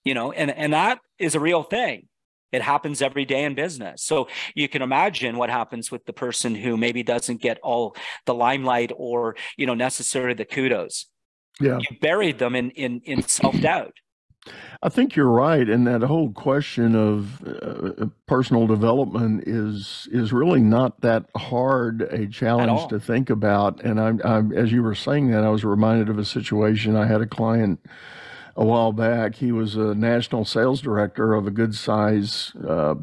[0.03, 2.07] you know and and that is a real thing.
[2.51, 4.03] It happens every day in business.
[4.03, 8.33] So you can imagine what happens with the person who maybe doesn't get all the
[8.33, 11.07] limelight or you know necessarily the kudos.
[11.59, 11.79] Yeah.
[11.79, 13.93] You buried them in in in self-doubt.
[14.81, 20.61] I think you're right, and that whole question of uh, personal development is is really
[20.61, 23.83] not that hard a challenge to think about.
[23.83, 26.95] And I'm, I'm, as you were saying that, I was reminded of a situation.
[26.95, 27.79] I had a client
[28.55, 29.35] a while back.
[29.35, 32.95] He was a national sales director of a good size, uh,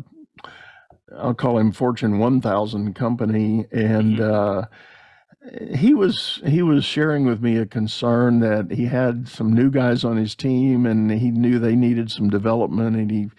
[1.17, 4.23] I'll call him Fortune 1000 company, and mm-hmm.
[4.23, 9.71] uh, he was he was sharing with me a concern that he had some new
[9.71, 13.31] guys on his team, and he knew they needed some development, and he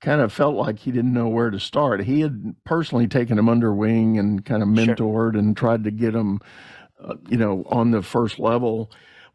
[0.00, 2.04] kind of felt like he didn't know where to start.
[2.04, 5.36] He had personally taken them under wing and kind of mentored sure.
[5.36, 6.40] and tried to get them,
[7.04, 8.90] uh, you know, on the first level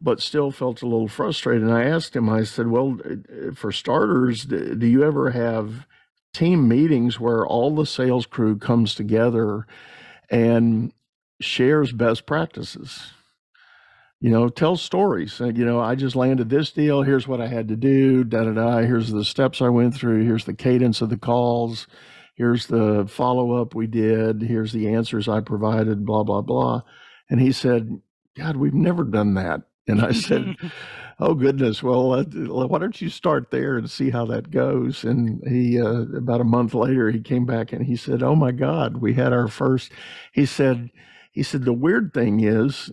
[0.05, 1.63] but still felt a little frustrated.
[1.63, 5.87] And I asked him, I said, Well, uh, for starters, do you ever have
[6.31, 9.65] team meetings where all the sales crew comes together
[10.29, 10.93] and
[11.41, 13.13] shares best practices?
[14.21, 15.41] You know, tell stories.
[15.41, 17.01] Uh, you know, I just landed this deal.
[17.01, 18.23] Here's what I had to do.
[18.23, 18.77] Da da da.
[18.81, 20.23] Here's the steps I went through.
[20.23, 21.87] Here's the cadence of the calls.
[22.35, 24.43] Here's the follow up we did.
[24.43, 26.05] Here's the answers I provided.
[26.05, 26.81] Blah blah blah.
[27.27, 28.01] And he said,
[28.37, 30.55] "God, we've never done that." And I said,
[31.19, 35.41] "Oh goodness, well, uh, why don't you start there and see how that goes?" And
[35.47, 38.97] he, uh, about a month later, he came back and he said, "Oh my God,
[38.97, 39.91] we had our first."
[40.31, 40.91] He said,
[41.31, 42.91] "He said the weird thing is."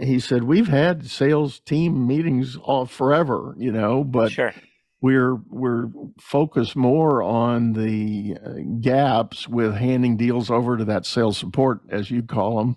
[0.00, 4.52] He said, "We've had sales team meetings all forever, you know, but sure
[5.00, 11.38] we're we're focused more on the uh, gaps with handing deals over to that sales
[11.38, 12.76] support, as you call them,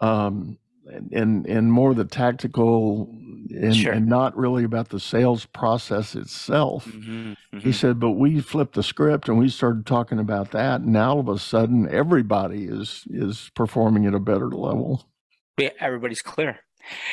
[0.00, 0.58] um,
[1.12, 3.08] and and more the tactical
[3.50, 3.92] and, sure.
[3.92, 6.86] and, not really about the sales process itself.
[6.86, 7.58] Mm-hmm, mm-hmm.
[7.58, 11.12] He said, but we flipped the script and we started talking about that, and now
[11.12, 15.06] all of a sudden everybody is is performing at a better level.
[15.58, 16.60] Yeah, everybody's clear.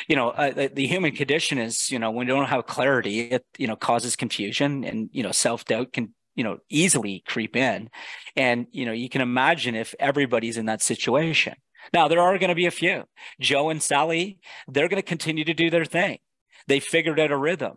[0.08, 3.20] You know, uh, the, the, human condition is, you know, when you don't have clarity,
[3.20, 7.56] it you know causes confusion, and you know, self doubt can you know easily creep
[7.56, 7.90] in,
[8.34, 11.54] and you know, you can imagine if everybody's in that situation
[11.92, 13.04] now, there are going to be a few.
[13.40, 14.38] Joe and Sally,
[14.68, 16.18] they're going to continue to do their thing.
[16.66, 17.74] They figured out a rhythm.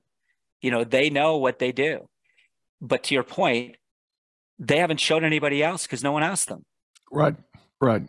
[0.62, 2.08] You know, they know what they do.
[2.82, 3.78] But to your point,
[4.60, 6.66] they haven't shown anybody else because no one asked them.
[7.12, 7.36] Right,
[7.82, 8.04] right.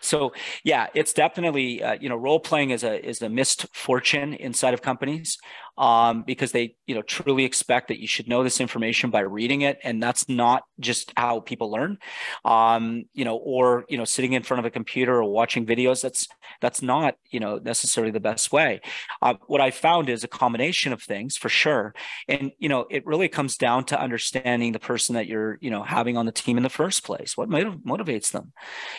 [0.00, 0.32] So
[0.64, 4.72] yeah, it's definitely uh, you know role playing is a is a missed fortune inside
[4.72, 5.36] of companies
[5.80, 9.62] um, because they you know truly expect that you should know this information by reading
[9.62, 11.96] it, and that's not just how people learn.
[12.44, 16.02] Um, you know, or you know, sitting in front of a computer or watching videos.
[16.02, 16.28] That's
[16.60, 18.82] that's not you know necessarily the best way.
[19.22, 21.94] Uh, what I found is a combination of things for sure,
[22.28, 25.82] and you know, it really comes down to understanding the person that you're you know
[25.82, 27.38] having on the team in the first place.
[27.38, 28.52] What motiv- motivates them?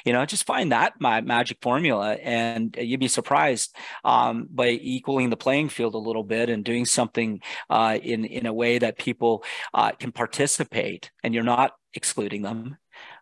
[0.03, 5.29] You know, just find that my magic formula, and you'd be surprised um, by equaling
[5.29, 8.97] the playing field a little bit and doing something uh, in in a way that
[8.97, 12.77] people uh, can participate, and you're not excluding them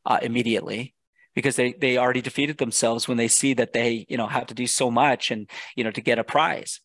[0.05, 0.93] uh, immediately
[1.35, 4.53] because they they already defeated themselves when they see that they you know have to
[4.53, 6.81] do so much and you know to get a prize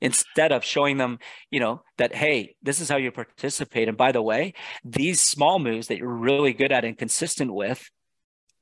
[0.00, 1.18] instead of showing them
[1.50, 4.52] you know that hey this is how you participate and by the way
[4.84, 7.80] these small moves that you're really good at and consistent with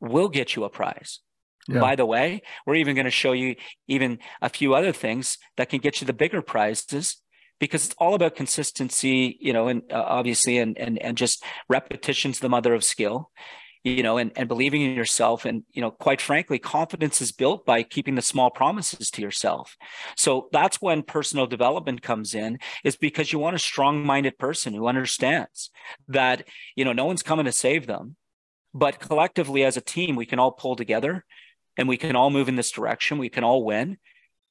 [0.02, 1.20] will get you a prize.
[1.68, 1.81] Yeah.
[1.81, 5.68] By the way, we're even going to show you even a few other things that
[5.68, 7.18] can get you the bigger prizes
[7.61, 12.40] because it's all about consistency, you know, and uh, obviously, and, and, and just repetition's
[12.40, 13.31] the mother of skill,
[13.85, 15.44] you know, and, and believing in yourself.
[15.44, 19.77] And, you know, quite frankly, confidence is built by keeping the small promises to yourself.
[20.16, 24.75] So that's when personal development comes in is because you want a strong minded person
[24.75, 25.70] who understands
[26.09, 28.16] that, you know, no one's coming to save them
[28.75, 31.25] but collectively, as a team, we can all pull together
[31.76, 33.18] and we can all move in this direction.
[33.18, 33.98] We can all win.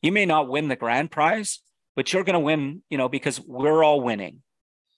[0.02, 1.60] You may not win the grand prize,
[1.96, 4.42] but you're going to win, you know, because we're all winning.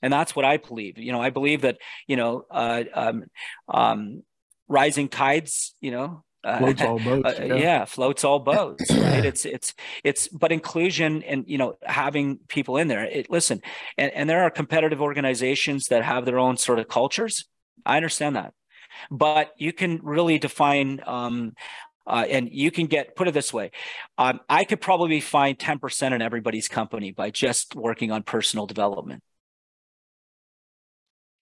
[0.01, 0.97] And that's what I believe.
[0.97, 3.23] You know, I believe that, you know, uh, um,
[3.67, 4.23] um,
[4.67, 7.39] rising tides, you know, uh, floats all boats.
[7.39, 7.55] Uh, yeah.
[7.55, 7.85] yeah.
[7.85, 8.91] floats all boats.
[8.91, 9.25] Right.
[9.25, 13.05] it's it's it's but inclusion and you know having people in there.
[13.05, 13.61] It, listen,
[13.97, 17.45] and, and there are competitive organizations that have their own sort of cultures.
[17.85, 18.53] I understand that,
[19.09, 21.01] but you can really define.
[21.05, 21.53] Um,
[22.05, 23.71] uh, and you can get put it this way
[24.17, 29.23] um, i could probably find 10% in everybody's company by just working on personal development.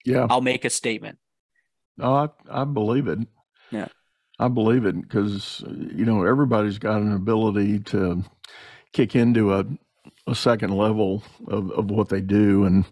[0.04, 0.26] Yeah.
[0.28, 1.18] I'll make a statement.
[2.00, 3.20] Oh i, I believe it.
[3.70, 3.88] Yeah.
[4.38, 8.24] I believe it because you know everybody's got an ability to
[8.92, 9.64] kick into a
[10.26, 12.84] a second level of, of what they do, and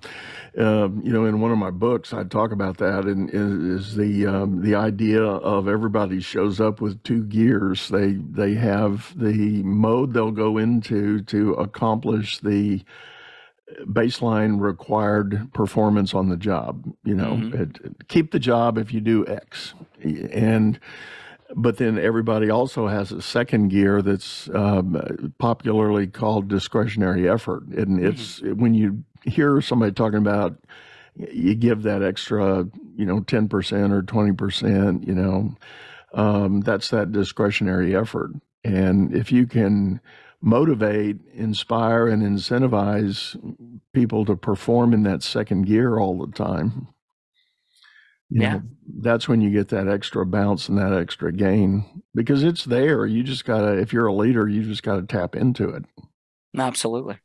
[0.59, 3.97] uh, you know, in one of my books, I talk about that, and is, is
[3.97, 7.89] the um, the idea of everybody shows up with two gears.
[7.89, 12.83] They they have the mode they'll go into to accomplish the
[13.85, 16.85] baseline required performance on the job.
[17.05, 17.63] You know, mm-hmm.
[17.63, 20.81] it, keep the job if you do X, and
[21.57, 27.99] but then everybody also has a second gear that's um, popularly called discretionary effort, and
[27.99, 28.07] mm-hmm.
[28.07, 30.57] it's when you hear somebody talking about
[31.17, 35.55] you give that extra, you know, ten percent or twenty percent, you know,
[36.15, 38.31] um, that's that discretionary effort,
[38.65, 40.01] and if you can
[40.43, 43.37] motivate, inspire, and incentivize
[43.93, 46.89] people to perform in that second gear all the time
[48.31, 48.55] you yeah.
[48.55, 48.63] Know,
[49.01, 53.05] that's when you get that extra bounce and that extra gain because it's there.
[53.05, 55.85] You just got to, if you're a leader, you just got to tap into it.
[56.57, 57.17] Absolutely.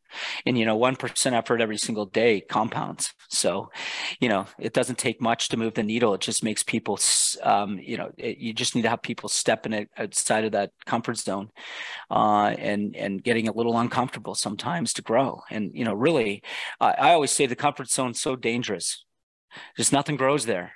[0.46, 3.12] And, you know, 1% effort every single day compounds.
[3.30, 3.72] So,
[4.20, 6.13] you know, it doesn't take much to move the needle.
[6.13, 7.00] It just makes people,
[7.41, 10.72] um, you know, it, you just need to have people stepping it outside of that
[10.86, 11.50] comfort zone
[12.12, 15.41] uh, and, and getting a little uncomfortable sometimes to grow.
[15.50, 16.44] And, you know, really,
[16.80, 19.06] uh, I always say the comfort zone's so dangerous.
[19.76, 20.74] Just nothing grows there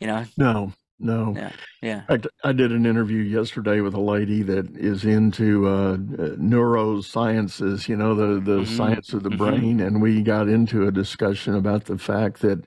[0.00, 1.52] you know no no yeah
[1.82, 7.88] yeah I, I did an interview yesterday with a lady that is into uh, neurosciences
[7.88, 8.76] you know the the mm-hmm.
[8.76, 9.38] science of the mm-hmm.
[9.38, 12.64] brain and we got into a discussion about the fact that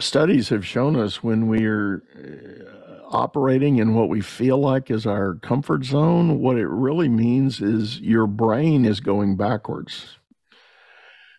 [0.00, 5.34] studies have shown us when we're uh, operating in what we feel like is our
[5.36, 10.18] comfort zone what it really means is your brain is going backwards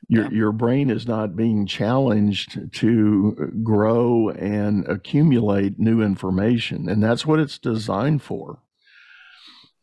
[0.09, 0.29] your yeah.
[0.31, 7.39] your brain is not being challenged to grow and accumulate new information, and that's what
[7.39, 8.59] it's designed for.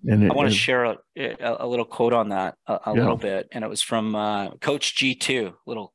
[0.07, 0.99] And it, I want to share a,
[1.41, 2.93] a, little quote on that a, a yeah.
[3.01, 5.94] little bit, and it was from uh, Coach G two, little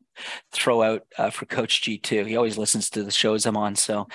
[0.52, 2.28] throw out uh, for Coach G2.
[2.28, 4.08] He always listens to the shows I'm on, so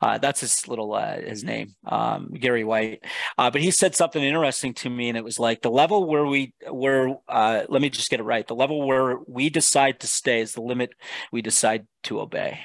[0.00, 3.04] uh, that's his little uh, his name, um, Gary White.
[3.38, 6.26] Uh, but he said something interesting to me, and it was like the level where
[6.26, 8.46] we where uh, let me just get it right.
[8.46, 10.90] The level where we decide to stay is the limit
[11.32, 12.60] we decide to obey.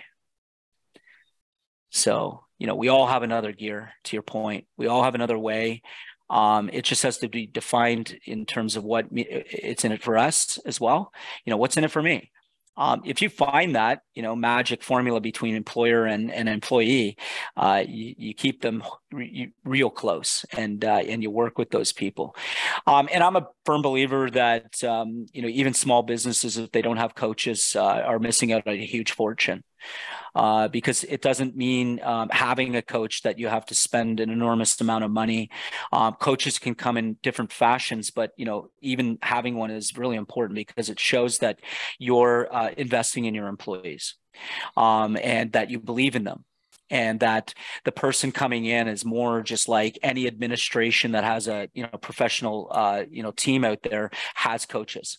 [1.90, 3.90] So you know, we all have another gear.
[4.04, 5.82] To your point, we all have another way.
[6.30, 10.16] Um, it just has to be defined in terms of what it's in it for
[10.16, 11.12] us as well.
[11.44, 12.32] You know, what's in it for me?
[12.78, 17.18] Um, if you find that you know magic formula between employer and, and employee,
[17.58, 21.92] uh, you, you, keep them re- real close and uh, and you work with those
[21.92, 22.36] people.
[22.88, 26.82] Um, and I'm a firm believer that um, you know even small businesses if they
[26.82, 29.64] don't have coaches uh, are missing out on a huge fortune
[30.36, 34.30] uh, because it doesn't mean um, having a coach that you have to spend an
[34.30, 35.50] enormous amount of money.
[35.92, 40.16] Um, coaches can come in different fashions, but you know even having one is really
[40.16, 41.60] important because it shows that
[42.00, 44.16] you're uh, investing in your employees
[44.78, 46.46] um, and that you believe in them
[46.92, 47.54] and that
[47.86, 51.98] the person coming in is more just like any administration that has a you know
[52.02, 55.18] professional uh, you know team out there has coaches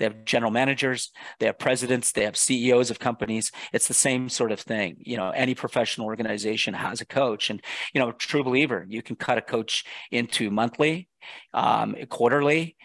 [0.00, 3.52] they have general managers, they have presidents, they have CEOs of companies.
[3.70, 4.96] It's the same sort of thing.
[4.98, 9.14] You know, any professional organization has a coach, and you know, true believer, you can
[9.14, 11.08] cut a coach into monthly,
[11.52, 12.76] um, quarterly,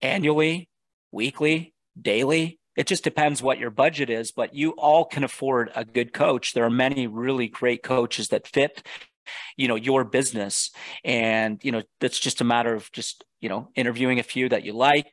[0.00, 0.70] annually,
[1.12, 2.58] weekly, daily.
[2.74, 6.54] It just depends what your budget is, but you all can afford a good coach.
[6.54, 8.82] There are many really great coaches that fit
[9.56, 10.70] you know your business
[11.04, 14.64] and you know that's just a matter of just you know interviewing a few that
[14.64, 15.12] you like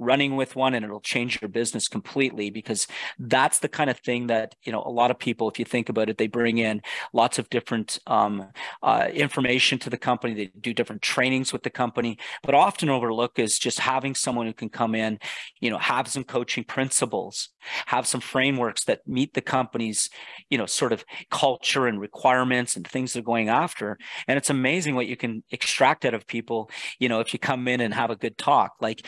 [0.00, 2.86] running with one and it'll change your business completely because
[3.18, 5.88] that's the kind of thing that you know a lot of people if you think
[5.88, 6.80] about it they bring in
[7.12, 8.48] lots of different um,
[8.82, 10.34] uh, information to the company.
[10.34, 12.18] They do different trainings with the company.
[12.42, 15.18] But often overlook is just having someone who can come in
[15.60, 17.50] you know have some coaching principles
[17.86, 20.08] have some frameworks that meet the company's
[20.48, 23.98] you know sort of culture and requirements and things they're going after.
[24.26, 27.68] And it's amazing what you can extract out of people you know if you come
[27.68, 28.72] in and have a good talk.
[28.80, 29.06] Like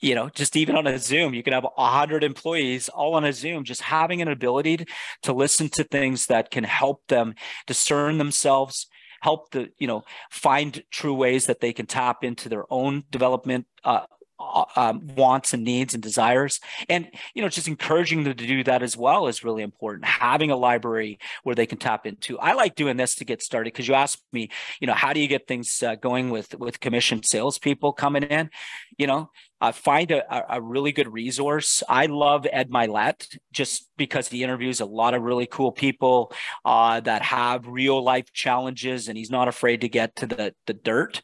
[0.00, 3.24] you know, just even on a Zoom, you can have a hundred employees all on
[3.24, 4.86] a Zoom, just having an ability to,
[5.22, 7.34] to listen to things that can help them
[7.66, 8.86] discern themselves,
[9.20, 13.66] help the you know find true ways that they can tap into their own development
[13.84, 14.04] uh,
[14.38, 16.60] uh, um, wants and needs and desires.
[16.88, 20.04] And you know just encouraging them to do that as well is really important.
[20.04, 22.38] Having a library where they can tap into.
[22.38, 24.48] I like doing this to get started because you asked me
[24.80, 28.50] you know how do you get things uh, going with with commissioned salespeople coming in?
[28.96, 29.30] You know
[29.60, 31.82] uh, find a, a really good resource.
[31.88, 36.32] I love Ed Mylett just because he interviews a lot of really cool people
[36.64, 40.74] uh, that have real life challenges, and he's not afraid to get to the the
[40.74, 41.20] dirt,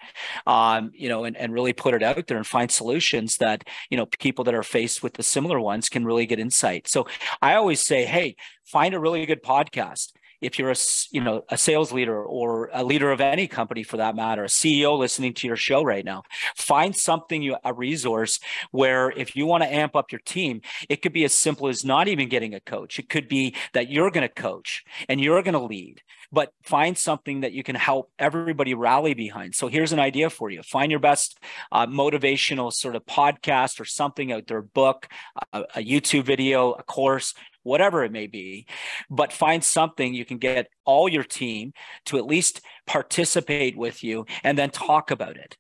[0.47, 3.97] um, you know, and, and really put it out there and find solutions that you
[3.97, 6.89] know people that are faced with the similar ones can really get insight.
[6.89, 7.07] So
[7.41, 10.13] I always say, hey, find a really good podcast
[10.45, 10.77] if you're a
[11.11, 14.49] you know a sales leader or a leader of any company for that matter a
[14.49, 16.23] ceo listening to your show right now
[16.57, 18.39] find something you a resource
[18.71, 21.85] where if you want to amp up your team it could be as simple as
[21.85, 25.43] not even getting a coach it could be that you're going to coach and you're
[25.43, 26.03] going to lead
[26.35, 29.55] but find something that you can help everybody rally behind.
[29.55, 30.63] So here's an idea for you.
[30.63, 31.39] Find your best
[31.71, 35.09] uh, motivational sort of podcast or something out there, book,
[35.53, 37.35] a, a YouTube video, a course,
[37.65, 38.67] whatever it may be,
[39.11, 41.73] but find something you can get all your team
[42.07, 45.57] to at least participate with you and then talk about it.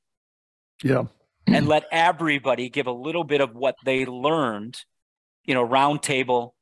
[0.82, 1.04] Yeah.
[1.46, 4.80] and let everybody give a little bit of what they learned,
[5.44, 6.52] you know, roundtable,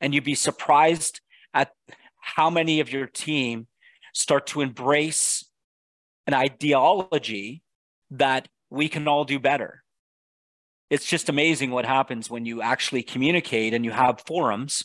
[0.00, 1.20] and you'd be surprised
[1.54, 1.72] at
[2.20, 3.66] how many of your team
[4.12, 5.44] start to embrace
[6.26, 7.62] an ideology
[8.10, 9.82] that we can all do better
[10.90, 14.84] it's just amazing what happens when you actually communicate and you have forums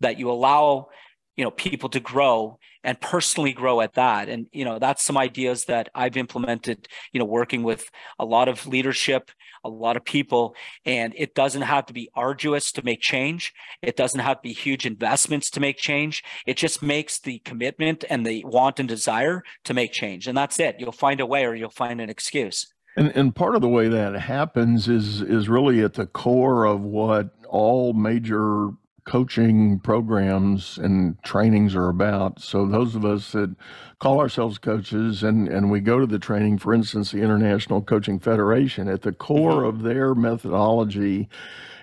[0.00, 0.88] that you allow
[1.36, 4.28] you know people to grow and personally grow at that.
[4.28, 8.48] And you know that's some ideas that i've implemented you know working with a lot
[8.48, 9.30] of leadership
[9.64, 10.54] a lot of people.
[10.84, 13.52] And it doesn't have to be arduous to make change.
[13.80, 16.24] It doesn't have to be huge investments to make change.
[16.46, 20.26] It just makes the commitment and the want and desire to make change.
[20.26, 20.76] And that's it.
[20.78, 23.88] You'll find a way or you'll find an excuse and, and part of the way
[23.88, 28.70] that happens is is really at the core of what all major
[29.04, 32.40] coaching programs and trainings are about.
[32.40, 33.54] So those of us that
[33.98, 38.20] call ourselves coaches and, and we go to the training, for instance, the International Coaching
[38.20, 39.66] Federation, at the core mm-hmm.
[39.66, 41.28] of their methodology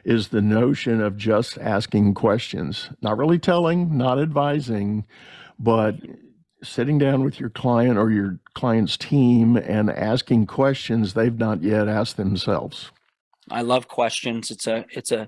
[0.05, 5.05] is the notion of just asking questions, not really telling, not advising,
[5.60, 5.95] but
[6.62, 11.88] sitting down with your client or your client's team and asking questions they've not yet
[11.88, 12.91] asked themselves.
[13.49, 14.51] I love questions.
[14.51, 15.28] It's a it's a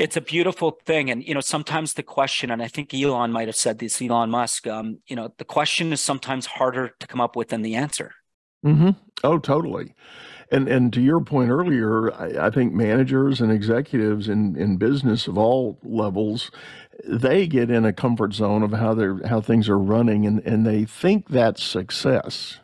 [0.00, 3.48] it's a beautiful thing and you know sometimes the question and i think elon might
[3.48, 7.20] have said this elon musk um, you know the question is sometimes harder to come
[7.20, 8.14] up with than the answer
[8.64, 8.90] mm-hmm.
[9.24, 9.94] oh totally.
[10.52, 15.28] And and to your point earlier I, I, think managers and executives in in business
[15.28, 16.50] of all levels
[17.04, 20.66] they get in a comfort zone of how they're how things are running and and
[20.66, 22.58] they think that's success.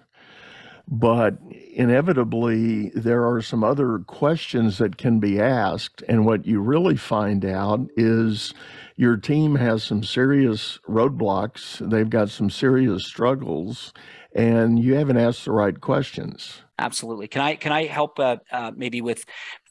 [0.89, 1.39] But
[1.73, 7.45] inevitably there are some other questions that can be asked and what you really find
[7.45, 8.55] out is
[8.97, 11.79] your team has some serious roadblocks.
[11.91, 13.93] They've got some serious struggles
[14.37, 16.61] and you haven't asked the right questions.
[16.79, 17.27] Absolutely.
[17.29, 19.25] Can i can i help uh, uh, maybe with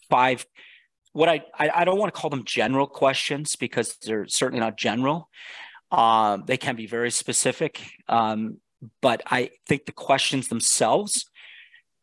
[0.09, 0.45] five
[1.13, 4.77] what I, I, I don't want to call them general questions because they're certainly not
[4.77, 5.29] general.
[5.91, 8.57] Um, they can be very specific um,
[9.01, 11.25] but I think the questions themselves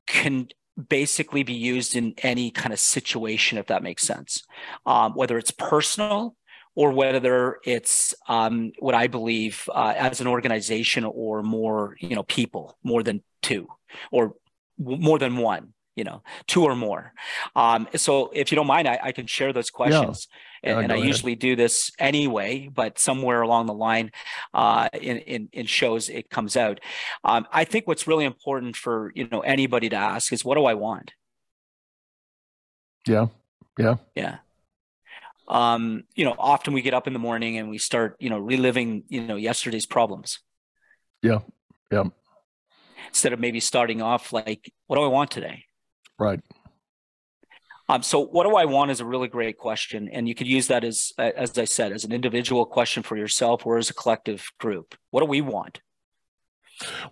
[0.06, 0.48] can
[0.88, 4.42] basically be used in any kind of situation, if that makes sense,
[4.86, 6.34] um, whether it's personal
[6.74, 12.22] or whether it's um, what I believe uh, as an organization or more, you know,
[12.22, 13.68] people, more than two
[14.10, 14.34] or
[14.78, 17.12] w- more than one you know, two or more.
[17.54, 20.26] Um, so if you don't mind, I, I can share those questions.
[20.30, 20.38] Yeah.
[20.72, 21.08] And, and I ahead.
[21.08, 24.12] usually do this anyway, but somewhere along the line
[24.54, 26.80] uh, in, in, in shows it comes out.
[27.24, 30.64] Um, I think what's really important for you know anybody to ask is what do
[30.64, 31.12] I want?
[33.06, 33.26] Yeah.
[33.76, 33.96] Yeah.
[34.14, 34.36] Yeah.
[35.52, 38.38] Um, you know, often we get up in the morning and we start, you know,
[38.38, 40.40] reliving, you know, yesterday's problems.
[41.22, 41.40] Yeah.
[41.90, 42.04] Yeah.
[43.08, 45.66] Instead of maybe starting off like, what do I want today?
[46.18, 46.40] Right.
[47.88, 50.68] Um, so what do I want is a really great question, and you could use
[50.68, 54.50] that as, as I said, as an individual question for yourself or as a collective
[54.58, 54.94] group.
[55.10, 55.82] What do we want?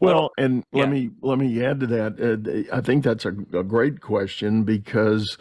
[0.01, 0.81] Well, and yeah.
[0.81, 2.69] let me let me add to that.
[2.73, 5.37] Uh, I think that's a, a great question because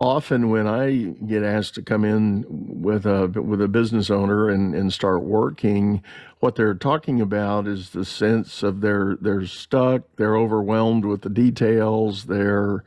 [0.00, 4.74] often when I get asked to come in with a with a business owner and,
[4.74, 6.02] and start working,
[6.40, 11.30] what they're talking about is the sense of they're they're stuck, they're overwhelmed with the
[11.30, 12.84] details, they're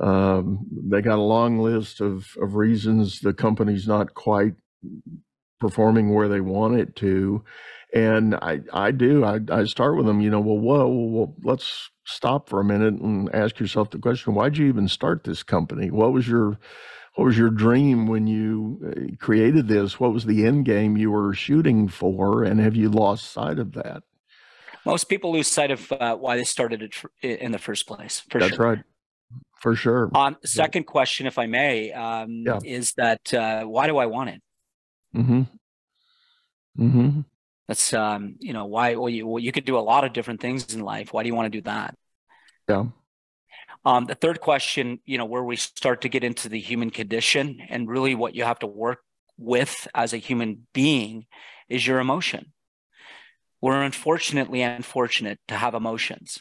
[0.00, 4.54] um, they got a long list of, of reasons the company's not quite
[5.58, 7.44] performing where they want it to.
[7.92, 9.24] And I, I do.
[9.24, 12.94] I, I start with them, you know, well, whoa, well, let's stop for a minute
[12.94, 15.90] and ask yourself the question, why'd you even start this company?
[15.90, 16.58] What was your,
[17.16, 19.98] what was your dream when you uh, created this?
[19.98, 22.44] What was the end game you were shooting for?
[22.44, 24.04] And have you lost sight of that?
[24.86, 28.22] Most people lose sight of uh, why they started it in the first place.
[28.30, 28.66] For That's sure.
[28.66, 28.78] right.
[29.60, 30.10] For sure.
[30.14, 30.92] Um, second yeah.
[30.92, 32.60] question, if I may, um, yeah.
[32.64, 34.42] is that uh, why do I want it?
[35.14, 35.42] Mm-hmm.
[36.78, 37.20] Mm-hmm.
[37.70, 40.40] That's um, you know why well you well, you could do a lot of different
[40.40, 41.12] things in life.
[41.12, 41.94] Why do you want to do that?
[42.68, 42.86] Yeah.
[43.84, 47.60] Um, the third question, you know, where we start to get into the human condition
[47.68, 49.04] and really what you have to work
[49.38, 51.26] with as a human being
[51.68, 52.52] is your emotion.
[53.60, 56.40] We're unfortunately unfortunate to have emotions.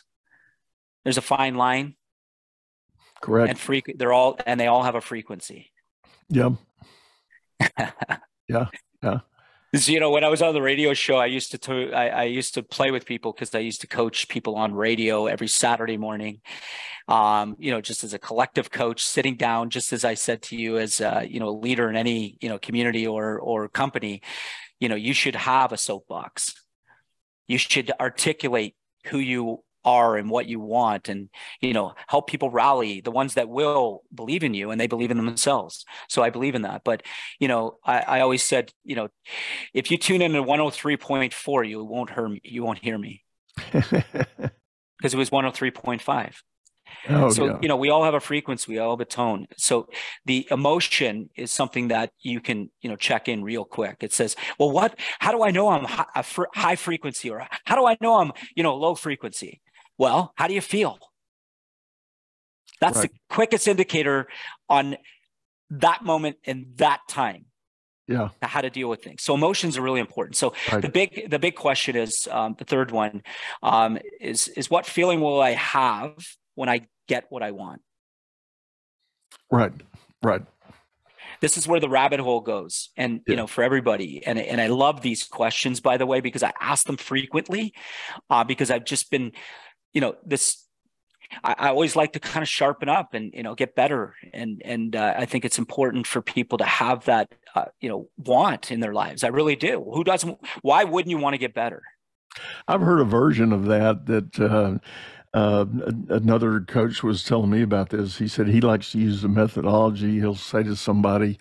[1.03, 1.93] There's a fine line.
[3.21, 3.51] Correct.
[3.51, 5.71] And freak they're all and they all have a frequency.
[6.31, 6.55] Yeah.
[8.47, 8.65] yeah.
[9.03, 9.19] Yeah
[9.73, 12.23] you know when i was on the radio show i used to, to I, I
[12.23, 15.97] used to play with people because i used to coach people on radio every saturday
[15.97, 16.41] morning.
[17.07, 20.55] Um, you know just as a collective coach sitting down just as i said to
[20.55, 24.21] you as a, you know a leader in any you know community or or company
[24.79, 26.55] you know you should have a soapbox.
[27.47, 28.75] You should articulate
[29.07, 31.29] who you are and what you want and
[31.61, 35.11] you know help people rally the ones that will believe in you and they believe
[35.11, 35.85] in themselves.
[36.07, 36.83] So i believe in that.
[36.83, 37.03] But
[37.39, 39.09] you know i, I always said you know
[39.73, 43.23] if you tune in to 103.4 you won't hear me you won't hear me.
[43.71, 46.33] Because it was 103.5
[47.07, 47.57] Oh, so yeah.
[47.61, 49.47] you know we all have a frequency we all have a tone.
[49.57, 49.87] So
[50.25, 53.97] the emotion is something that you can you know check in real quick.
[54.01, 56.23] It says well what how do i know i'm high,
[56.53, 59.61] high frequency or how do i know i'm you know low frequency
[59.99, 60.97] well, how do you feel?
[62.81, 63.11] That's right.
[63.11, 64.27] the quickest indicator
[64.69, 64.97] on
[65.69, 67.45] that moment in that time.
[68.07, 68.29] Yeah.
[68.41, 69.21] How to deal with things.
[69.21, 70.35] So emotions are really important.
[70.35, 70.81] So right.
[70.81, 73.21] the big the big question is um, the third one
[73.61, 76.15] um, is is what feeling will I have
[76.55, 77.81] when I get what I want?
[79.51, 79.73] Right.
[80.23, 80.41] Right
[81.41, 83.31] this is where the rabbit hole goes and yeah.
[83.31, 86.51] you know for everybody and and i love these questions by the way because i
[86.59, 87.73] ask them frequently
[88.29, 89.31] uh, because i've just been
[89.93, 90.65] you know this
[91.43, 94.61] I, I, always like to kind of sharpen up and you know get better and
[94.65, 98.71] and uh, I think it's important for people to have that uh, you know want
[98.71, 99.23] in their lives.
[99.23, 99.85] I really do.
[99.93, 100.39] Who doesn't?
[100.61, 101.83] Why wouldn't you want to get better?
[102.67, 104.39] I've heard a version of that that.
[104.39, 104.79] Uh,
[105.31, 105.63] uh,
[106.09, 108.17] another coach was telling me about this.
[108.17, 110.17] He said he likes to use the methodology.
[110.17, 111.37] He'll say to somebody,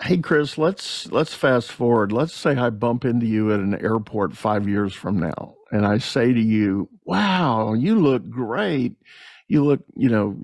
[0.00, 2.12] "Hey, Chris, let's let's fast forward.
[2.12, 5.98] Let's say I bump into you at an airport five years from now and I
[5.98, 8.94] say to you, wow, you look great.
[9.48, 10.40] You look, you know,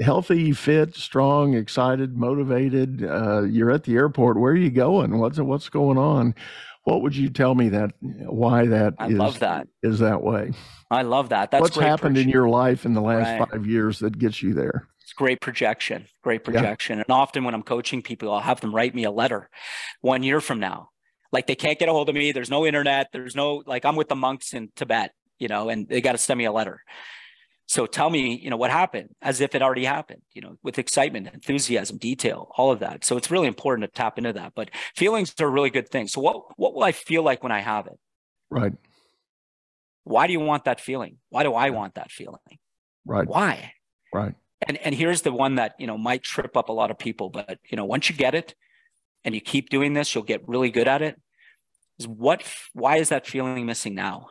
[0.00, 3.04] healthy, fit, strong, excited, motivated.
[3.04, 4.38] Uh, you're at the airport.
[4.38, 5.18] Where are you going?
[5.18, 6.34] What's what's going on?
[6.84, 10.52] What would you tell me that why that I is, love that is that way?
[10.92, 11.50] I love that.
[11.50, 13.50] That's what's happened in your life in the last right.
[13.50, 14.86] five years that gets you there.
[15.02, 16.98] It's great projection, great projection.
[16.98, 17.04] Yeah.
[17.08, 19.50] And often when I'm coaching people, I'll have them write me a letter
[20.00, 20.90] one year from now
[21.36, 22.32] like they can't get a hold of me.
[22.32, 23.08] There's no internet.
[23.12, 26.18] There's no like I'm with the monks in Tibet, you know, and they got to
[26.18, 26.80] send me a letter.
[27.66, 30.78] So tell me, you know, what happened as if it already happened, you know, with
[30.78, 33.04] excitement, enthusiasm, detail, all of that.
[33.04, 34.52] So it's really important to tap into that.
[34.54, 36.08] But feelings are a really good thing.
[36.08, 37.98] So what what will I feel like when I have it?
[38.48, 38.72] Right.
[40.04, 41.18] Why do you want that feeling?
[41.28, 42.40] Why do I want that feeling?
[43.04, 43.28] Right.
[43.28, 43.72] Why?
[44.10, 44.34] Right.
[44.66, 47.28] And and here's the one that, you know, might trip up a lot of people,
[47.28, 48.54] but you know, once you get it
[49.22, 51.20] and you keep doing this, you'll get really good at it
[51.98, 52.42] is what
[52.72, 54.28] why is that feeling missing now?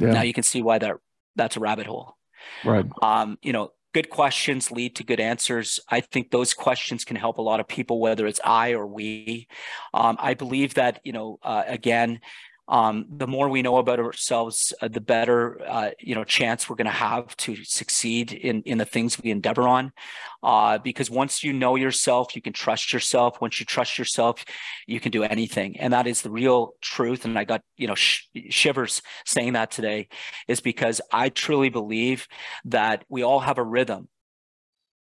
[0.00, 0.12] Yeah.
[0.12, 0.96] now you can see why that
[1.36, 2.16] that's a rabbit hole.
[2.64, 2.86] Right.
[3.02, 5.80] Um you know good questions lead to good answers.
[5.88, 9.48] I think those questions can help a lot of people whether it's i or we.
[9.94, 12.20] Um, i believe that you know uh, again
[12.68, 16.76] um, the more we know about ourselves, uh, the better uh, you know chance we're
[16.76, 19.92] going to have to succeed in in the things we endeavor on.
[20.42, 23.40] Uh, because once you know yourself, you can trust yourself.
[23.40, 24.44] Once you trust yourself,
[24.86, 27.24] you can do anything, and that is the real truth.
[27.24, 30.08] And I got you know sh- shivers saying that today,
[30.48, 32.26] is because I truly believe
[32.64, 34.08] that we all have a rhythm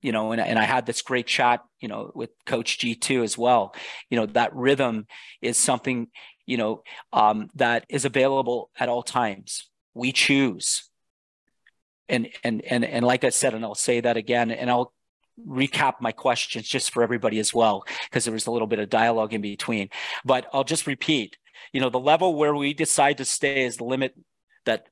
[0.05, 3.39] you know, and, and I had this great chat, you know, with Coach G2 as
[3.39, 3.73] well.
[4.11, 5.07] You know, that rhythm
[5.41, 6.09] is something,
[6.45, 9.69] you know, um, that is available at all times.
[9.93, 10.89] We choose.
[12.07, 14.93] And and and and like I said, and I'll say that again, and I'll
[15.47, 18.89] recap my questions just for everybody as well, because there was a little bit of
[18.89, 19.89] dialogue in between.
[20.23, 21.37] But I'll just repeat,
[21.73, 24.13] you know, the level where we decide to stay is the limit
[24.65, 24.87] that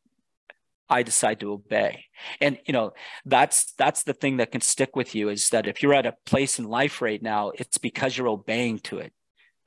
[0.89, 2.05] I decide to obey.
[2.41, 2.93] And you know,
[3.25, 6.15] that's that's the thing that can stick with you is that if you're at a
[6.25, 9.13] place in life right now, it's because you're obeying to it.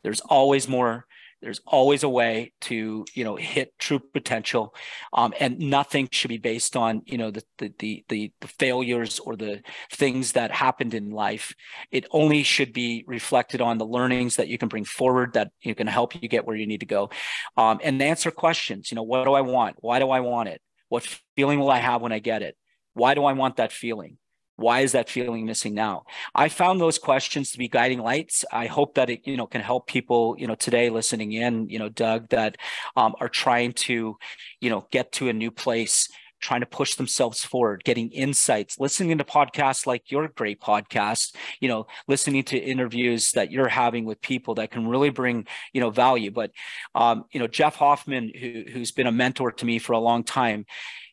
[0.03, 1.07] There's always more
[1.43, 4.75] there's always a way to you know hit true potential
[5.13, 9.37] um, and nothing should be based on you know the, the, the the failures or
[9.37, 9.63] the
[9.93, 11.55] things that happened in life.
[11.91, 15.75] It only should be reflected on the learnings that you can bring forward that you
[15.75, 17.11] can help you get where you need to go.
[17.57, 18.91] Um, and answer questions.
[18.91, 19.77] You know what do i want?
[19.81, 20.61] Why do i want it?
[20.89, 21.07] What
[21.37, 22.57] feeling will i have when i get it?
[22.95, 24.19] Why do i want that feeling
[24.57, 26.05] why is that feeling missing now?
[26.35, 28.45] I found those questions to be guiding lights.
[28.51, 31.79] I hope that it you know can help people you know today listening in you
[31.79, 32.57] know doug that
[32.97, 34.17] um, are trying to
[34.61, 39.17] you know get to a new place trying to push themselves forward getting insights listening
[39.17, 44.21] to podcasts like your great podcast you know listening to interviews that you're having with
[44.21, 46.31] people that can really bring you know value.
[46.31, 46.51] But
[46.95, 50.25] um, you know jeff hoffman who, who's been a mentor to me for a long
[50.25, 50.67] time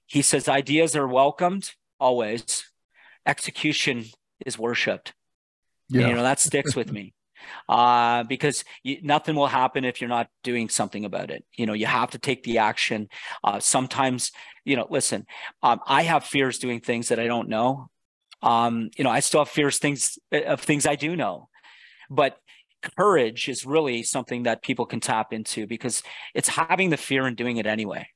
[0.05, 2.65] he says ideas are welcomed always
[3.25, 4.05] execution
[4.45, 5.13] is worshipped.
[5.89, 6.07] Yeah.
[6.07, 7.13] You know, that sticks with me
[7.69, 11.45] uh, because you, nothing will happen if you're not doing something about it.
[11.55, 13.09] You know, you have to take the action.
[13.43, 14.31] Uh, sometimes,
[14.65, 15.25] you know, listen,
[15.61, 17.89] um, I have fears doing things that I don't know.
[18.41, 21.47] Um, you know, I still have fears things of things I do know,
[22.09, 22.37] but
[22.97, 26.03] courage is really something that people can tap into because
[26.33, 28.07] it's having the fear and doing it anyway.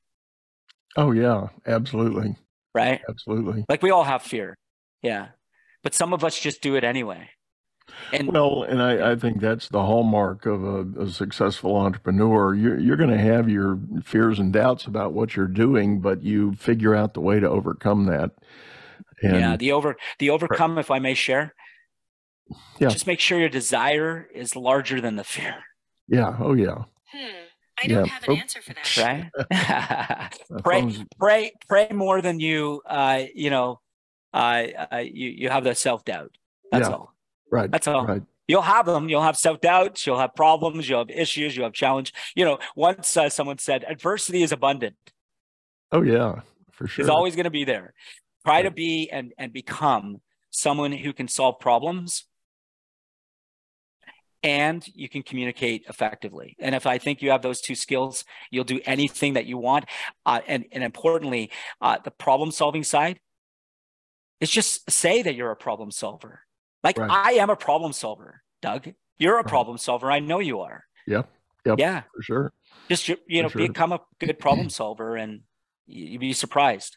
[0.96, 2.36] Oh yeah, absolutely.
[2.74, 3.00] Right.
[3.08, 3.64] Absolutely.
[3.68, 4.58] Like we all have fear.
[5.02, 5.28] Yeah.
[5.82, 7.30] But some of us just do it anyway.
[8.12, 12.54] And well, and I, I think that's the hallmark of a, a successful entrepreneur.
[12.54, 16.54] You're, you're going to have your fears and doubts about what you're doing, but you
[16.54, 18.32] figure out the way to overcome that.
[19.22, 21.54] And yeah, the over the overcome, if I may share.
[22.78, 22.88] Yeah.
[22.88, 25.56] Just make sure your desire is larger than the fear.
[26.06, 26.36] Yeah.
[26.38, 26.84] Oh yeah.
[27.12, 27.48] Hmm.
[27.82, 28.12] I don't yeah.
[28.12, 28.36] have an oh.
[28.36, 29.30] answer for that.
[29.50, 30.62] Right.
[30.64, 33.80] pray, pray, pray more than you, uh, you know,
[34.32, 36.36] uh, uh, you you have the self doubt.
[36.70, 36.94] That's yeah.
[36.94, 37.14] all.
[37.50, 37.70] Right.
[37.70, 38.06] That's all.
[38.06, 38.22] Right.
[38.46, 39.08] You'll have them.
[39.08, 40.06] You'll have self doubts.
[40.06, 40.88] You'll have problems.
[40.88, 41.56] You'll have issues.
[41.56, 42.12] You'll have challenge.
[42.34, 44.96] You know, once uh, someone said adversity is abundant.
[45.92, 46.40] Oh yeah,
[46.72, 47.04] for sure.
[47.04, 47.94] It's always going to be there.
[48.44, 48.62] Try right.
[48.62, 50.20] to be and and become
[50.50, 52.24] someone who can solve problems
[54.42, 56.56] and you can communicate effectively.
[56.58, 59.86] And if I think you have those two skills, you'll do anything that you want.
[60.24, 61.50] Uh, and, and importantly,
[61.80, 63.18] uh, the problem solving side,
[64.40, 66.40] it's just say that you're a problem solver.
[66.84, 67.10] Like right.
[67.10, 68.88] I am a problem solver, Doug.
[69.18, 69.46] You're a right.
[69.46, 70.10] problem solver.
[70.10, 70.84] I know you are.
[71.06, 71.28] Yep.
[71.66, 71.78] Yep.
[71.78, 72.02] Yeah.
[72.14, 72.52] For sure.
[72.88, 73.66] Just you know, sure.
[73.66, 75.40] become a good problem solver, and
[75.86, 76.96] you'd be surprised.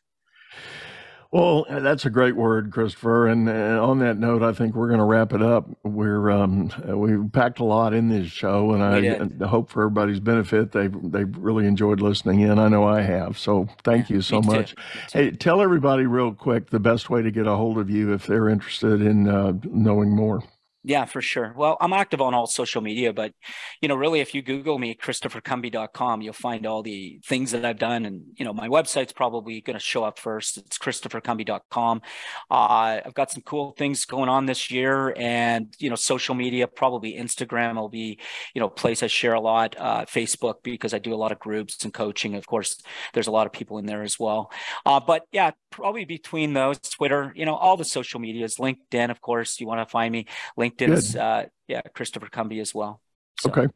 [1.31, 3.27] Well, uh, that's a great word, Christopher.
[3.27, 5.65] And, and on that note, I think we're going to wrap it up.
[5.83, 9.83] We're um, uh, we packed a lot in this show, and I, I, hope for
[9.83, 12.59] everybody's benefit they they really enjoyed listening in.
[12.59, 13.37] I know I have.
[13.37, 14.75] So thank you so much.
[15.13, 18.27] Hey, tell everybody real quick the best way to get a hold of you if
[18.27, 20.43] they're interested in uh, knowing more.
[20.83, 21.53] Yeah, for sure.
[21.55, 23.33] Well, I'm active on all social media, but
[23.81, 27.77] you know, really, if you Google me, ChristopherCumbie.com, you'll find all the things that I've
[27.77, 30.57] done, and you know, my website's probably going to show up first.
[30.57, 32.01] It's ChristopherCumbie.com.
[32.49, 36.65] Uh, I've got some cool things going on this year, and you know, social media,
[36.65, 38.19] probably Instagram will be,
[38.55, 39.75] you know, place I share a lot.
[39.77, 42.33] Uh, Facebook because I do a lot of groups and coaching.
[42.33, 42.81] Of course,
[43.13, 44.51] there's a lot of people in there as well.
[44.83, 49.21] Uh, but yeah, probably between those, Twitter, you know, all the social medias, LinkedIn, of
[49.21, 50.25] course, you want to find me.
[50.57, 50.70] LinkedIn
[51.15, 53.01] Uh, yeah, Christopher Cumbie as well.
[53.39, 53.67] So, okay.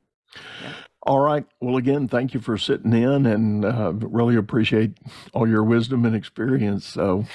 [0.62, 0.74] Yeah.
[1.06, 1.46] All right.
[1.62, 4.98] Well, again, thank you for sitting in and uh, really appreciate
[5.34, 6.84] all your wisdom and experience.
[6.84, 7.26] So,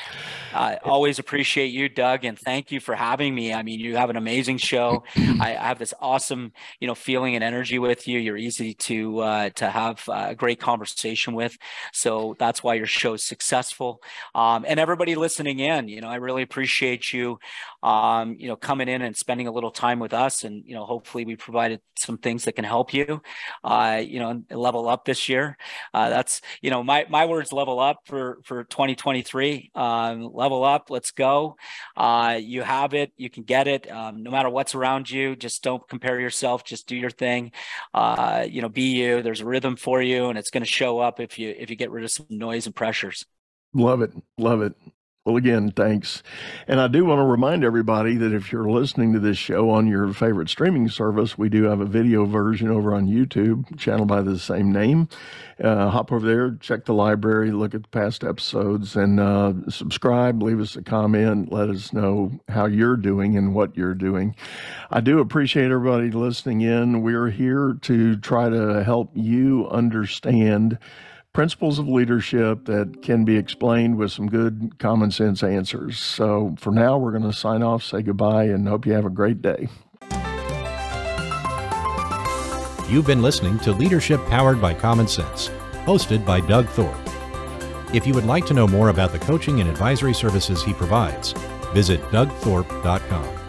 [0.52, 3.54] I always appreciate you, Doug, and thank you for having me.
[3.54, 5.04] I mean, you have an amazing show.
[5.16, 8.18] I, have this awesome, you know, feeling and energy with you.
[8.18, 11.56] You're easy to uh, to have a great conversation with.
[11.92, 14.02] So that's why your show is successful.
[14.34, 17.38] Um, and everybody listening in, you know, I really appreciate you,
[17.84, 20.42] um, you know, coming in and spending a little time with us.
[20.42, 23.22] And you know, hopefully, we provided some things that can help you
[23.62, 25.56] uh, you know, level up this year.
[25.92, 29.70] Uh, that's, you know, my, my words level up for, for 2023.
[29.74, 31.56] Um, level up, let's go.
[31.96, 33.90] Uh, you have it, you can get it.
[33.90, 37.52] Um, no matter what's around you, just don't compare yourself, just do your thing.
[37.92, 40.98] Uh, you know, be you, there's a rhythm for you and it's going to show
[40.98, 43.26] up if you, if you get rid of some noise and pressures.
[43.72, 44.12] Love it.
[44.38, 44.74] Love it.
[45.26, 46.22] Well, again, thanks.
[46.66, 49.86] And I do want to remind everybody that if you're listening to this show on
[49.86, 54.22] your favorite streaming service, we do have a video version over on YouTube, channel by
[54.22, 55.10] the same name.
[55.62, 60.42] Uh, hop over there, check the library, look at the past episodes, and uh, subscribe,
[60.42, 64.34] leave us a comment, let us know how you're doing and what you're doing.
[64.90, 67.02] I do appreciate everybody listening in.
[67.02, 70.78] We're here to try to help you understand
[71.32, 75.98] principles of leadership that can be explained with some good common sense answers.
[75.98, 79.10] So for now, we're going to sign off, say goodbye, and hope you have a
[79.10, 79.68] great day.
[82.88, 85.48] You've been listening to Leadership Powered by Common Sense,
[85.84, 86.96] hosted by Doug Thorpe.
[87.94, 91.32] If you would like to know more about the coaching and advisory services he provides,
[91.72, 93.39] visit dougthorpe.com.